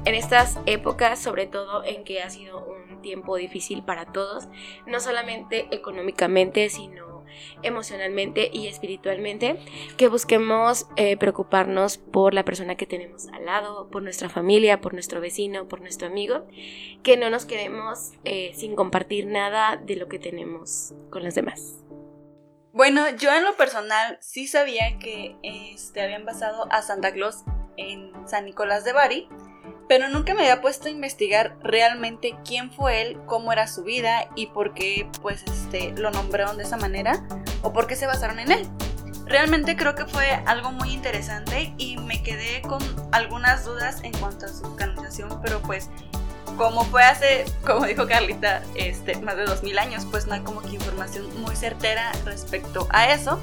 En 0.07 0.15
estas 0.15 0.57
épocas, 0.65 1.19
sobre 1.19 1.47
todo 1.47 1.85
en 1.85 2.05
que 2.05 2.23
ha 2.23 2.31
sido 2.31 2.65
un 2.65 2.78
tiempo 3.01 3.37
difícil 3.37 3.83
para 3.83 4.07
todos, 4.13 4.49
no 4.87 5.01
solamente 5.01 5.69
económicamente, 5.71 6.69
sino 6.71 7.19
emocionalmente 7.63 8.51
y 8.53 8.67
espiritualmente, 8.67 9.59
que 9.97 10.09
busquemos 10.09 10.87
eh, 10.97 11.17
preocuparnos 11.17 11.99
por 11.99 12.35
la 12.35 12.45
persona 12.45 12.77
que 12.77 12.87
tenemos 12.87 13.29
al 13.29 13.45
lado, 13.45 13.89
por 13.91 14.03
nuestra 14.03 14.29
familia, 14.29 14.81
por 14.81 14.95
nuestro 14.95 15.21
vecino, 15.21 15.69
por 15.69 15.81
nuestro 15.81 16.09
amigo, 16.09 16.47
que 17.03 17.17
no 17.17 17.31
nos 17.31 17.45
quedemos 17.45 18.13
eh, 18.25 18.53
sin 18.55 18.75
compartir 18.75 19.27
nada 19.27 19.77
de 19.77 19.97
lo 19.97 20.09
que 20.09 20.19
tenemos 20.19 20.95
con 21.11 21.25
los 21.25 21.35
demás. 21.35 21.85
Bueno, 22.73 23.09
yo 23.17 23.35
en 23.35 23.45
lo 23.45 23.57
personal 23.57 24.19
sí 24.21 24.47
sabía 24.47 24.99
que 24.99 25.37
este, 25.43 26.01
habían 26.01 26.25
basado 26.25 26.69
a 26.71 26.83
Santa 26.83 27.13
Claus 27.13 27.43
en 27.77 28.13
San 28.29 28.45
Nicolás 28.45 28.85
de 28.85 28.93
Bari, 28.93 29.29
pero 29.89 30.09
nunca 30.09 30.35
me 30.35 30.43
había 30.43 30.61
puesto 30.61 30.89
a 30.89 30.91
investigar 30.91 31.57
realmente 31.63 32.37
quién 32.45 32.71
fue 32.71 33.03
él, 33.03 33.19
cómo 33.27 33.53
era 33.53 33.67
su 33.67 33.83
vida 33.83 34.29
y 34.37 34.49
por 34.49 34.75
qué 34.75 35.09
pues 35.23 35.43
este 35.47 35.93
lo 35.93 36.11
nombraron 36.11 36.59
de 36.59 36.65
esa 36.65 36.77
manera 36.77 37.27
o 37.63 37.73
por 37.73 37.87
qué 37.87 37.97
se 37.97 38.07
basaron 38.07 38.39
en 38.39 38.53
él. 38.53 38.69
Realmente 39.25 39.77
creo 39.77 39.95
que 39.95 40.07
fue 40.07 40.31
algo 40.47 40.73
muy 40.73 40.93
interesante 40.93 41.75
y 41.77 41.99
me 41.99 42.23
quedé 42.23 42.63
con 42.63 42.81
algunas 43.13 43.65
dudas 43.65 44.03
en 44.03 44.13
cuanto 44.13 44.47
a 44.47 44.49
su 44.49 44.77
canonización, 44.77 45.41
pero 45.43 45.61
pues 45.61 45.91
como 46.57 46.85
fue 46.85 47.03
hace, 47.05 47.45
como 47.65 47.87
dijo 47.87 48.07
Carlita, 48.07 48.63
este, 48.75 49.17
más 49.21 49.37
de 49.37 49.45
2000 49.45 49.79
años, 49.79 50.07
pues 50.11 50.27
no 50.27 50.35
hay 50.35 50.41
como 50.41 50.61
que 50.61 50.75
información 50.75 51.27
muy 51.41 51.55
certera 51.57 52.13
respecto 52.25 52.89
a 52.91 53.13
eso. 53.13 53.39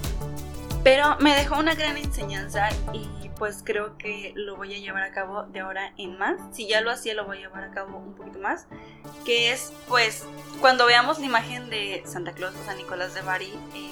Pero 0.83 1.17
me 1.19 1.33
dejó 1.35 1.57
una 1.57 1.73
gran 1.73 1.97
enseñanza 1.97 2.69
y 2.93 3.07
pues 3.37 3.61
creo 3.63 3.97
que 3.97 4.33
lo 4.35 4.55
voy 4.55 4.73
a 4.75 4.79
llevar 4.79 5.03
a 5.03 5.11
cabo 5.11 5.43
de 5.43 5.59
ahora 5.59 5.93
en 5.97 6.17
más. 6.17 6.39
Si 6.51 6.67
ya 6.67 6.81
lo 6.81 6.91
hacía, 6.91 7.13
lo 7.13 7.25
voy 7.25 7.37
a 7.37 7.41
llevar 7.41 7.63
a 7.63 7.71
cabo 7.71 7.97
un 7.97 8.13
poquito 8.13 8.39
más. 8.39 8.67
Que 9.25 9.51
es, 9.51 9.73
pues, 9.87 10.25
cuando 10.61 10.85
veamos 10.85 11.19
la 11.19 11.25
imagen 11.25 11.69
de 11.69 12.03
Santa 12.05 12.33
Claus 12.33 12.55
o 12.55 12.65
San 12.65 12.77
Nicolás 12.77 13.13
de 13.13 13.21
Bari, 13.21 13.53
eh, 13.73 13.91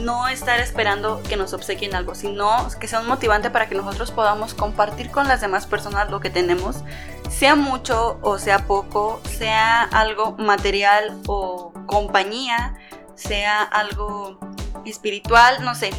no 0.00 0.28
estar 0.28 0.60
esperando 0.60 1.22
que 1.28 1.36
nos 1.36 1.52
obsequien 1.52 1.94
algo, 1.94 2.14
sino 2.14 2.68
que 2.78 2.88
sea 2.88 3.00
un 3.00 3.06
motivante 3.06 3.50
para 3.50 3.68
que 3.68 3.74
nosotros 3.74 4.10
podamos 4.10 4.54
compartir 4.54 5.10
con 5.10 5.28
las 5.28 5.40
demás 5.40 5.66
personas 5.66 6.10
lo 6.10 6.20
que 6.20 6.30
tenemos, 6.30 6.82
sea 7.30 7.56
mucho 7.56 8.18
o 8.22 8.38
sea 8.38 8.66
poco, 8.66 9.20
sea 9.24 9.82
algo 9.82 10.32
material 10.38 11.18
o 11.26 11.72
compañía, 11.86 12.76
sea 13.14 13.62
algo 13.62 14.38
espiritual, 14.84 15.64
no 15.64 15.74
sé. 15.74 15.90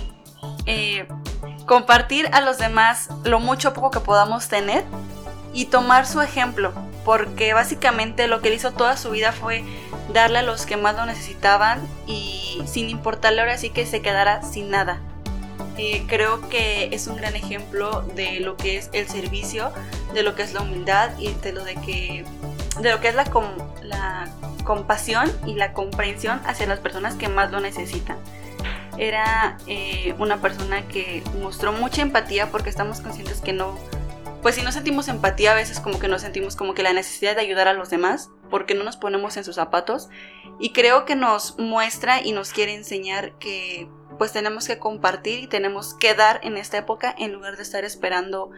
Eh, 0.65 1.07
compartir 1.67 2.29
a 2.31 2.41
los 2.41 2.57
demás 2.57 3.09
lo 3.23 3.39
mucho 3.39 3.69
o 3.69 3.73
poco 3.73 3.91
que 3.91 3.99
podamos 3.99 4.47
tener 4.47 4.83
y 5.53 5.65
tomar 5.65 6.07
su 6.07 6.21
ejemplo, 6.21 6.73
porque 7.05 7.53
básicamente 7.53 8.27
lo 8.27 8.41
que 8.41 8.47
él 8.47 8.55
hizo 8.55 8.71
toda 8.71 8.97
su 8.97 9.11
vida 9.11 9.33
fue 9.33 9.63
darle 10.13 10.39
a 10.39 10.43
los 10.43 10.65
que 10.65 10.77
más 10.77 10.95
lo 10.95 11.05
necesitaban 11.05 11.79
y 12.07 12.63
sin 12.65 12.89
importarle 12.89 13.41
ahora 13.41 13.57
sí 13.57 13.69
que 13.69 13.85
se 13.85 14.01
quedara 14.01 14.41
sin 14.43 14.69
nada. 14.71 14.99
Eh, 15.77 16.05
creo 16.07 16.47
que 16.49 16.89
es 16.93 17.05
un 17.07 17.17
gran 17.17 17.35
ejemplo 17.35 18.01
de 18.15 18.39
lo 18.39 18.55
que 18.55 18.77
es 18.77 18.89
el 18.93 19.07
servicio, 19.07 19.71
de 20.13 20.23
lo 20.23 20.35
que 20.35 20.43
es 20.43 20.53
la 20.53 20.61
humildad 20.61 21.11
y 21.19 21.33
de 21.33 21.51
lo 21.51 21.63
de 21.63 21.75
que 21.75 22.25
de 22.79 22.91
lo 22.91 22.99
que 22.99 23.09
es 23.09 23.15
la, 23.15 23.25
la 23.83 24.29
compasión 24.63 25.31
y 25.45 25.55
la 25.55 25.73
comprensión 25.73 26.39
hacia 26.45 26.67
las 26.67 26.79
personas 26.79 27.15
que 27.15 27.27
más 27.27 27.51
lo 27.51 27.59
necesitan 27.59 28.17
era 28.97 29.57
eh, 29.67 30.15
una 30.19 30.41
persona 30.41 30.87
que 30.87 31.23
mostró 31.41 31.71
mucha 31.71 32.01
empatía 32.01 32.51
porque 32.51 32.69
estamos 32.69 33.01
conscientes 33.01 33.41
que 33.41 33.53
no, 33.53 33.77
pues 34.41 34.55
si 34.55 34.61
no 34.61 34.71
sentimos 34.71 35.07
empatía 35.07 35.51
a 35.51 35.55
veces 35.55 35.79
como 35.79 35.99
que 35.99 36.07
no 36.07 36.19
sentimos 36.19 36.55
como 36.55 36.73
que 36.73 36.83
la 36.83 36.93
necesidad 36.93 37.35
de 37.35 37.41
ayudar 37.41 37.67
a 37.67 37.73
los 37.73 37.89
demás 37.89 38.29
porque 38.49 38.75
no 38.75 38.83
nos 38.83 38.97
ponemos 38.97 39.37
en 39.37 39.43
sus 39.43 39.55
zapatos 39.55 40.09
y 40.59 40.71
creo 40.71 41.05
que 41.05 41.15
nos 41.15 41.57
muestra 41.59 42.21
y 42.21 42.31
nos 42.31 42.51
quiere 42.51 42.73
enseñar 42.73 43.33
que 43.39 43.89
pues 44.17 44.31
tenemos 44.31 44.67
que 44.67 44.79
compartir 44.79 45.39
y 45.39 45.47
tenemos 45.47 45.93
que 45.93 46.13
dar 46.13 46.39
en 46.43 46.57
esta 46.57 46.77
época 46.77 47.13
en 47.17 47.33
lugar 47.33 47.55
de 47.57 47.63
estar 47.63 47.83
esperando 47.83 48.51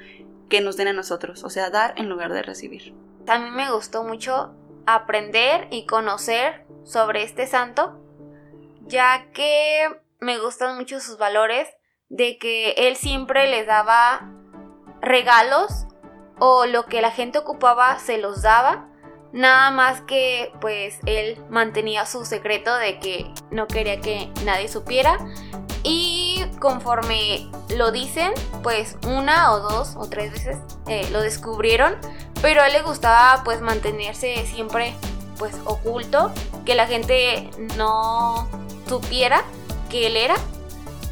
que 0.50 0.62
nos 0.62 0.78
den 0.78 0.88
a 0.88 0.94
nosotros, 0.94 1.44
o 1.44 1.50
sea, 1.50 1.70
dar 1.70 1.94
en 1.98 2.10
lugar 2.10 2.34
de 2.34 2.42
recibir. 2.42 2.94
Mí 2.94 3.52
me 3.52 3.72
gustó 3.72 4.04
mucho 4.04 4.56
aprender 4.86 5.68
y 5.70 5.86
conocer 5.86 6.66
sobre 6.84 7.24
este 7.24 7.46
santo, 7.46 8.00
ya 8.88 9.28
que 9.34 9.88
me 10.20 10.38
gustan 10.38 10.76
mucho 10.76 11.00
sus 11.00 11.18
valores 11.18 11.68
de 12.10 12.38
que 12.38 12.72
él 12.72 12.96
siempre 12.96 13.48
les 13.48 13.66
daba 13.66 14.32
regalos 15.02 15.86
o 16.40 16.66
lo 16.66 16.86
que 16.86 17.02
la 17.02 17.12
gente 17.12 17.38
ocupaba 17.38 18.00
se 18.00 18.18
los 18.18 18.42
daba. 18.42 18.88
Nada 19.32 19.70
más 19.72 20.02
que 20.02 20.52
pues 20.60 21.00
él 21.06 21.42
mantenía 21.50 22.06
su 22.06 22.26
secreto 22.26 22.76
de 22.76 23.00
que 23.00 23.32
no 23.52 23.68
quería 23.68 24.02
que 24.02 24.32
nadie 24.44 24.68
supiera. 24.68 25.20
Y 25.84 26.44
conforme 26.60 27.50
lo 27.78 27.92
dicen, 27.92 28.34
pues 28.64 28.98
una 29.08 29.54
o 29.54 29.60
dos 29.60 29.96
o 29.96 30.10
tres 30.10 30.34
veces 30.34 30.58
eh, 30.88 31.08
lo 31.12 31.22
descubrieron. 31.22 31.96
Pero 32.42 32.62
a 32.62 32.68
él 32.68 32.74
le 32.74 32.82
gustaba 32.82 33.44
pues 33.44 33.62
mantenerse 33.62 34.46
siempre 34.48 34.96
pues 35.38 35.56
oculto. 35.66 36.32
Que 36.66 36.76
la 36.76 36.88
gente 36.88 37.50
no 37.78 38.50
supiera 38.88 39.44
que 39.90 40.08
él 40.08 40.16
era. 40.16 40.36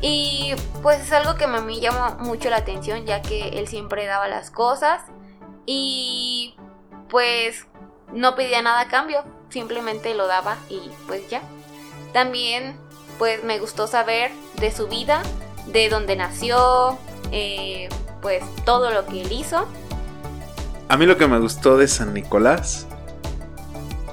Y 0.02 0.54
pues 0.84 1.02
es 1.02 1.12
algo 1.12 1.36
que 1.36 1.46
a 1.46 1.48
mí 1.48 1.80
llama 1.80 2.18
mucho 2.20 2.50
la 2.50 2.58
atención 2.58 3.06
ya 3.06 3.22
que 3.22 3.50
él 3.60 3.68
siempre 3.68 4.06
daba 4.06 4.28
las 4.28 4.52
cosas 4.52 5.02
y 5.66 6.56
pues 7.10 7.66
no 8.14 8.36
pedía 8.36 8.62
nada 8.62 8.82
a 8.82 8.88
cambio, 8.88 9.24
simplemente 9.50 10.14
lo 10.14 10.28
daba 10.28 10.58
y 10.70 10.82
pues 11.08 11.28
ya. 11.30 11.42
También 12.14 12.78
pues 13.18 13.44
me 13.44 13.58
gustó 13.58 13.88
saber 13.88 14.32
de 14.60 14.72
su 14.72 14.88
vida, 14.88 15.24
de 15.66 15.90
dónde 15.90 16.16
nació, 16.16 17.00
eh, 17.32 17.90
pues 18.22 18.44
todo 18.66 18.92
lo 18.92 19.06
que 19.08 19.22
él 19.22 19.32
hizo. 19.32 19.68
A 20.90 20.98
mí 20.98 21.06
lo 21.06 21.18
que 21.18 21.28
me 21.28 21.40
gustó 21.40 21.78
de 21.78 21.88
San 21.88 22.14
Nicolás, 22.14 22.88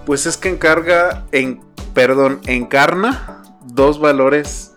pues 0.07 0.27
es 0.27 0.37
que 0.37 0.49
encarga, 0.49 1.25
en, 1.31 1.61
perdón, 1.93 2.41
encarna 2.47 3.44
dos 3.75 3.99
valores 3.99 4.73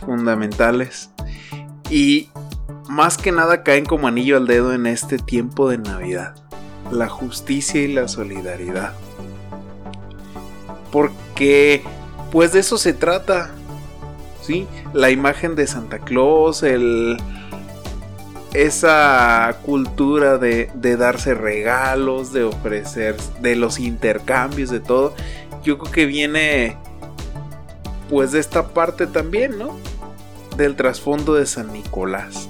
fundamentales 0.00 1.10
y 1.90 2.28
más 2.88 3.18
que 3.18 3.32
nada 3.32 3.62
caen 3.62 3.84
como 3.84 4.08
anillo 4.08 4.36
al 4.36 4.46
dedo 4.46 4.72
en 4.72 4.86
este 4.86 5.18
tiempo 5.18 5.68
de 5.68 5.78
Navidad. 5.78 6.34
La 6.90 7.08
justicia 7.08 7.82
y 7.82 7.92
la 7.92 8.08
solidaridad. 8.08 8.94
Porque 10.90 11.82
pues 12.32 12.52
de 12.52 12.60
eso 12.60 12.78
se 12.78 12.94
trata. 12.94 13.50
¿Sí? 14.40 14.66
La 14.94 15.10
imagen 15.10 15.54
de 15.54 15.66
Santa 15.66 15.98
Claus, 15.98 16.62
el 16.62 17.18
esa 18.54 19.58
cultura 19.66 20.38
de, 20.38 20.70
de, 20.74 20.96
darse 20.96 21.34
regalos, 21.34 22.32
de 22.32 22.44
ofrecer, 22.44 23.14
de 23.42 23.56
los 23.56 23.78
intercambios, 23.78 24.70
de 24.70 24.80
todo, 24.80 25.12
yo 25.62 25.76
creo 25.76 25.92
que 25.92 26.06
viene 26.06 26.78
pues 28.08 28.32
de 28.32 28.40
esta 28.40 28.68
parte 28.68 29.06
también, 29.06 29.58
¿no? 29.58 29.76
Del 30.56 30.76
trasfondo 30.76 31.34
de 31.34 31.46
San 31.46 31.72
Nicolás. 31.72 32.48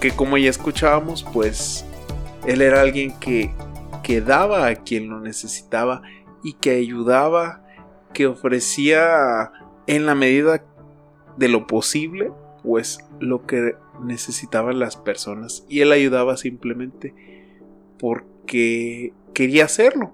Que 0.00 0.10
como 0.10 0.36
ya 0.36 0.50
escuchábamos, 0.50 1.24
pues 1.32 1.84
él 2.46 2.60
era 2.60 2.80
alguien 2.80 3.18
que, 3.20 3.54
que 4.02 4.20
daba 4.20 4.66
a 4.66 4.74
quien 4.76 5.08
lo 5.08 5.20
necesitaba 5.20 6.02
y 6.42 6.54
que 6.54 6.72
ayudaba, 6.72 7.64
que 8.12 8.26
ofrecía 8.26 9.52
en 9.86 10.06
la 10.06 10.14
medida 10.14 10.64
de 11.36 11.48
lo 11.48 11.66
posible, 11.66 12.32
pues 12.62 12.98
lo 13.20 13.46
que 13.46 13.76
necesitaban 14.02 14.78
las 14.78 14.96
personas. 14.96 15.64
Y 15.68 15.80
él 15.80 15.92
ayudaba 15.92 16.36
simplemente 16.36 17.14
porque 17.98 19.12
quería 19.34 19.64
hacerlo. 19.64 20.12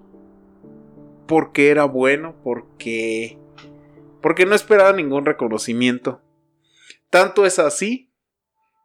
Porque 1.26 1.70
era 1.70 1.84
bueno, 1.84 2.34
porque 2.42 3.38
porque 4.22 4.46
no 4.46 4.54
esperaba 4.54 4.92
ningún 4.92 5.24
reconocimiento. 5.24 6.22
Tanto 7.10 7.46
es 7.46 7.58
así 7.58 8.12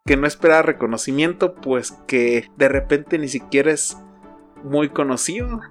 que 0.06 0.18
no 0.18 0.28
esperaba 0.28 0.62
reconocimiento, 0.62 1.56
pues 1.56 1.92
que 2.08 2.50
de 2.58 2.68
repente 2.68 3.18
ni 3.18 3.28
siquiera 3.28 3.72
es 3.72 3.98
muy 4.64 4.90
conocido. 4.90 5.62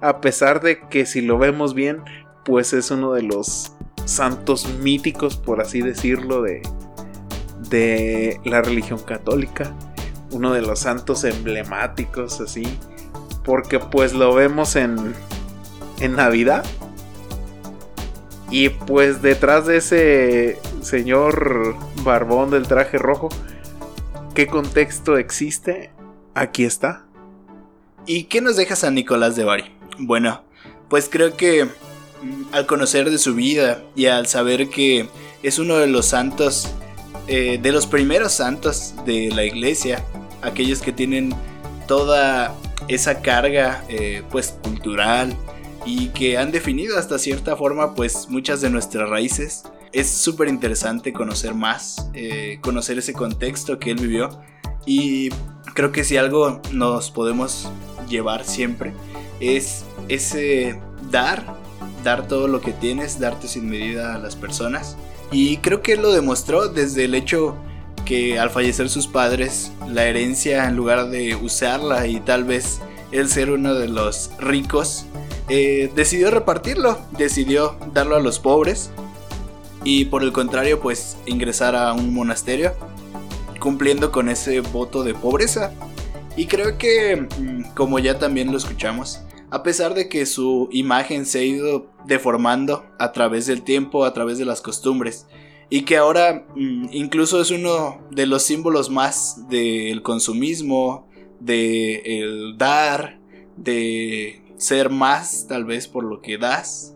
A 0.00 0.20
pesar 0.20 0.60
de 0.60 0.88
que 0.88 1.06
si 1.06 1.20
lo 1.20 1.38
vemos 1.38 1.74
bien, 1.74 2.02
pues 2.44 2.72
es 2.72 2.90
uno 2.90 3.12
de 3.12 3.22
los 3.22 3.72
santos 4.04 4.68
míticos, 4.80 5.36
por 5.36 5.60
así 5.60 5.82
decirlo, 5.82 6.40
de, 6.42 6.62
de 7.68 8.40
la 8.44 8.62
religión 8.62 9.00
católica. 9.00 9.74
Uno 10.30 10.52
de 10.52 10.62
los 10.62 10.80
santos 10.80 11.24
emblemáticos, 11.24 12.40
así. 12.40 12.64
porque 13.44 13.78
pues 13.78 14.12
lo 14.12 14.34
vemos 14.34 14.76
en, 14.76 15.14
en 16.00 16.16
Navidad. 16.16 16.64
Y 18.50 18.70
pues 18.70 19.20
detrás 19.20 19.66
de 19.66 19.76
ese 19.76 20.58
señor 20.80 21.76
barbón 22.02 22.50
del 22.50 22.66
traje 22.66 22.98
rojo, 22.98 23.28
¿qué 24.34 24.46
contexto 24.46 25.18
existe? 25.18 25.90
Aquí 26.34 26.64
está. 26.64 27.04
¿Y 28.06 28.24
qué 28.24 28.40
nos 28.40 28.56
deja 28.56 28.74
San 28.74 28.94
Nicolás 28.94 29.36
de 29.36 29.44
Bari? 29.44 29.64
Bueno, 29.98 30.42
pues 30.88 31.08
creo 31.10 31.36
que 31.36 31.64
mm, 31.64 32.44
al 32.52 32.64
conocer 32.64 33.10
de 33.10 33.18
su 33.18 33.34
vida 33.34 33.82
y 33.94 34.06
al 34.06 34.26
saber 34.26 34.70
que 34.70 35.08
es 35.42 35.58
uno 35.58 35.76
de 35.76 35.88
los 35.88 36.06
santos, 36.06 36.68
eh, 37.26 37.58
de 37.60 37.72
los 37.72 37.86
primeros 37.86 38.32
santos 38.32 38.94
de 39.04 39.30
la 39.30 39.44
iglesia, 39.44 40.02
aquellos 40.40 40.80
que 40.80 40.92
tienen 40.92 41.34
toda 41.86 42.54
esa 42.88 43.20
carga 43.20 43.84
eh, 43.88 44.22
pues 44.30 44.54
cultural 44.62 45.36
y 45.88 46.08
que 46.08 46.36
han 46.36 46.52
definido 46.52 46.98
hasta 46.98 47.18
cierta 47.18 47.56
forma 47.56 47.94
pues 47.94 48.28
muchas 48.28 48.60
de 48.60 48.68
nuestras 48.68 49.08
raíces. 49.08 49.64
Es 49.90 50.10
súper 50.10 50.48
interesante 50.48 51.14
conocer 51.14 51.54
más, 51.54 52.10
eh, 52.12 52.58
conocer 52.60 52.98
ese 52.98 53.14
contexto 53.14 53.78
que 53.78 53.92
él 53.92 53.96
vivió 53.96 54.28
y 54.84 55.30
creo 55.72 55.90
que 55.90 56.04
si 56.04 56.18
algo 56.18 56.60
nos 56.72 57.10
podemos 57.10 57.70
llevar 58.06 58.44
siempre 58.44 58.92
es 59.40 59.86
ese 60.08 60.78
dar, 61.10 61.56
dar 62.04 62.28
todo 62.28 62.48
lo 62.48 62.60
que 62.60 62.72
tienes, 62.72 63.18
darte 63.18 63.48
sin 63.48 63.70
medida 63.70 64.14
a 64.14 64.18
las 64.18 64.36
personas. 64.36 64.98
Y 65.32 65.56
creo 65.58 65.80
que 65.80 65.94
él 65.94 66.02
lo 66.02 66.12
demostró 66.12 66.68
desde 66.68 67.06
el 67.06 67.14
hecho 67.14 67.56
que 68.04 68.38
al 68.38 68.50
fallecer 68.50 68.90
sus 68.90 69.06
padres, 69.06 69.72
la 69.88 70.04
herencia 70.04 70.68
en 70.68 70.76
lugar 70.76 71.08
de 71.08 71.34
usarla 71.34 72.06
y 72.06 72.20
tal 72.20 72.44
vez 72.44 72.80
él 73.10 73.30
ser 73.30 73.50
uno 73.50 73.74
de 73.74 73.88
los 73.88 74.30
ricos, 74.38 75.06
eh, 75.48 75.90
decidió 75.94 76.30
repartirlo, 76.30 76.98
decidió 77.16 77.76
darlo 77.92 78.16
a 78.16 78.20
los 78.20 78.38
pobres 78.38 78.90
y 79.84 80.06
por 80.06 80.22
el 80.22 80.32
contrario 80.32 80.80
pues 80.80 81.16
ingresar 81.26 81.74
a 81.74 81.92
un 81.92 82.12
monasterio 82.12 82.74
cumpliendo 83.58 84.12
con 84.12 84.28
ese 84.28 84.60
voto 84.60 85.02
de 85.02 85.14
pobreza. 85.14 85.72
Y 86.36 86.46
creo 86.46 86.78
que, 86.78 87.16
mm, 87.16 87.74
como 87.74 87.98
ya 87.98 88.18
también 88.18 88.52
lo 88.52 88.58
escuchamos, 88.58 89.20
a 89.50 89.62
pesar 89.62 89.94
de 89.94 90.08
que 90.08 90.26
su 90.26 90.68
imagen 90.70 91.26
se 91.26 91.40
ha 91.40 91.42
ido 91.42 91.86
deformando 92.04 92.84
a 92.98 93.12
través 93.12 93.46
del 93.46 93.62
tiempo, 93.62 94.04
a 94.04 94.12
través 94.12 94.38
de 94.38 94.44
las 94.44 94.60
costumbres, 94.60 95.26
y 95.70 95.82
que 95.82 95.96
ahora 95.96 96.46
mm, 96.54 96.88
incluso 96.92 97.40
es 97.40 97.50
uno 97.50 98.00
de 98.10 98.26
los 98.26 98.42
símbolos 98.42 98.90
más 98.90 99.48
del 99.48 100.02
consumismo, 100.02 101.08
de 101.40 102.02
el 102.04 102.58
dar, 102.58 103.18
de 103.58 104.42
ser 104.56 104.90
más 104.90 105.46
tal 105.48 105.64
vez 105.64 105.88
por 105.88 106.04
lo 106.04 106.20
que 106.20 106.38
das, 106.38 106.94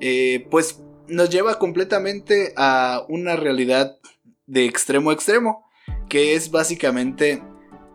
eh, 0.00 0.46
pues 0.50 0.80
nos 1.08 1.30
lleva 1.30 1.58
completamente 1.58 2.52
a 2.56 3.04
una 3.08 3.36
realidad 3.36 3.98
de 4.46 4.66
extremo 4.66 5.10
a 5.10 5.14
extremo, 5.14 5.66
que 6.08 6.34
es 6.34 6.50
básicamente 6.50 7.42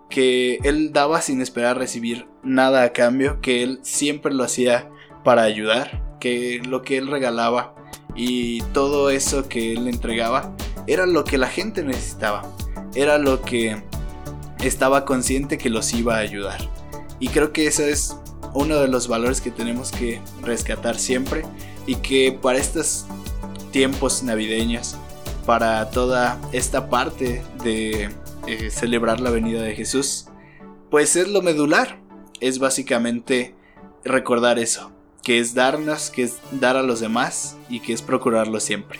que 0.10 0.60
él 0.64 0.92
daba 0.92 1.22
sin 1.22 1.42
esperar 1.42 1.78
recibir 1.78 2.28
nada 2.44 2.84
a 2.84 2.94
cambio, 2.94 3.42
que 3.42 3.64
él 3.64 3.80
siempre 3.84 4.34
lo 4.34 4.44
hacía 4.44 4.90
para 5.24 5.44
ayudar, 5.44 6.18
que 6.20 6.62
lo 6.68 6.82
que 6.82 6.98
él 6.98 7.08
regalaba 7.08 7.76
y 8.16 8.62
todo 8.74 9.10
eso 9.10 9.48
que 9.48 9.74
él 9.74 9.88
entregaba 9.88 10.56
era 10.88 11.06
lo 11.06 11.24
que 11.24 11.38
la 11.38 11.48
gente 11.48 11.84
necesitaba, 11.84 12.52
era 12.96 13.18
lo 13.18 13.42
que 13.42 13.84
estaba 14.64 15.06
consciente 15.06 15.58
que 15.58 15.70
los 15.70 15.94
iba 15.94 16.16
a 16.16 16.20
ayudar. 16.20 16.79
Y 17.20 17.30
creo 17.30 17.52
que 17.52 17.68
eso 17.68 17.84
es 17.84 18.16
uno 18.54 18.78
de 18.80 18.88
los 18.88 19.08
valores 19.08 19.42
que 19.42 19.52
tenemos 19.52 19.92
que 19.92 20.22
rescatar 20.42 20.98
siempre 20.98 21.46
y 21.86 21.96
que 21.96 22.38
para 22.42 22.58
estos 22.58 23.06
tiempos 23.72 24.24
navideños, 24.24 24.96
para 25.46 25.90
toda 25.90 26.40
esta 26.52 26.90
parte 26.90 27.44
de 27.64 28.10
eh, 28.48 28.70
celebrar 28.72 29.20
la 29.20 29.30
venida 29.30 29.62
de 29.62 29.76
Jesús, 29.76 30.26
pues 30.90 31.16
es 31.16 31.28
lo 31.28 31.42
medular. 31.42 32.00
Es 32.40 32.60
básicamente 32.60 33.54
recordar 34.06 34.60
eso, 34.60 34.92
que 35.24 35.40
es 35.40 35.54
darnos, 35.54 36.10
que 36.10 36.24
es 36.24 36.38
dar 36.52 36.78
a 36.78 36.84
los 36.84 37.00
demás 37.00 37.58
y 37.70 37.82
que 37.82 37.94
es 37.94 38.02
procurarlo 38.02 38.60
siempre. 38.60 39.00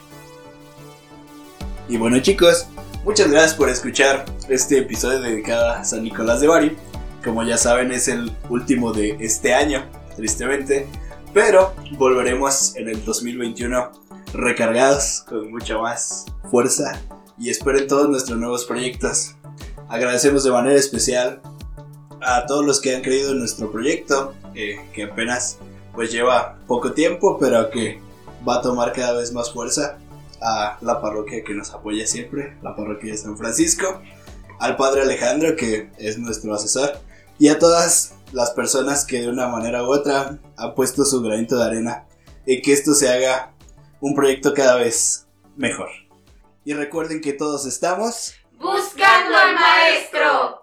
Y 1.88 1.96
bueno 1.96 2.20
chicos, 2.20 2.66
muchas 3.04 3.30
gracias 3.30 3.54
por 3.54 3.68
escuchar 3.68 4.24
este 4.48 4.78
episodio 4.78 5.20
dedicado 5.20 5.70
a 5.70 5.84
San 5.84 6.04
Nicolás 6.04 6.40
de 6.40 6.48
Bari. 6.48 6.76
Como 7.24 7.42
ya 7.42 7.58
saben 7.58 7.92
es 7.92 8.08
el 8.08 8.32
último 8.48 8.92
de 8.92 9.16
este 9.20 9.52
año, 9.52 9.84
tristemente, 10.16 10.86
pero 11.34 11.74
volveremos 11.98 12.74
en 12.76 12.88
el 12.88 13.04
2021 13.04 13.92
recargados 14.32 15.24
con 15.28 15.50
mucha 15.50 15.76
más 15.76 16.24
fuerza 16.50 16.98
y 17.38 17.50
esperen 17.50 17.86
todos 17.86 18.08
nuestros 18.08 18.38
nuevos 18.38 18.64
proyectos. 18.64 19.34
Agradecemos 19.88 20.44
de 20.44 20.50
manera 20.50 20.78
especial 20.78 21.42
a 22.22 22.46
todos 22.46 22.64
los 22.64 22.80
que 22.80 22.94
han 22.94 23.02
creído 23.02 23.32
en 23.32 23.40
nuestro 23.40 23.70
proyecto, 23.70 24.34
eh, 24.54 24.80
que 24.94 25.04
apenas 25.04 25.58
pues 25.94 26.10
lleva 26.10 26.58
poco 26.66 26.92
tiempo, 26.92 27.38
pero 27.38 27.70
que 27.70 28.00
va 28.48 28.56
a 28.56 28.62
tomar 28.62 28.94
cada 28.94 29.18
vez 29.18 29.32
más 29.32 29.52
fuerza 29.52 29.98
a 30.40 30.78
la 30.80 31.02
parroquia 31.02 31.44
que 31.44 31.52
nos 31.52 31.70
apoya 31.74 32.06
siempre, 32.06 32.56
la 32.62 32.74
parroquia 32.74 33.12
de 33.12 33.18
San 33.18 33.36
Francisco, 33.36 34.00
al 34.58 34.76
padre 34.76 35.02
Alejandro 35.02 35.54
que 35.54 35.90
es 35.98 36.18
nuestro 36.18 36.54
asesor 36.54 36.92
y 37.40 37.48
a 37.48 37.58
todas 37.58 38.14
las 38.32 38.50
personas 38.50 39.06
que 39.06 39.22
de 39.22 39.28
una 39.30 39.48
manera 39.48 39.82
u 39.82 39.86
otra 39.86 40.38
han 40.58 40.74
puesto 40.74 41.06
su 41.06 41.22
granito 41.22 41.56
de 41.56 41.64
arena 41.64 42.04
en 42.44 42.60
que 42.60 42.74
esto 42.74 42.92
se 42.92 43.08
haga 43.08 43.54
un 43.98 44.14
proyecto 44.14 44.52
cada 44.52 44.76
vez 44.76 45.26
mejor. 45.56 45.88
Y 46.66 46.74
recuerden 46.74 47.22
que 47.22 47.32
todos 47.32 47.64
estamos 47.64 48.34
buscando 48.58 49.36
al 49.38 49.54
maestro. 49.54 50.59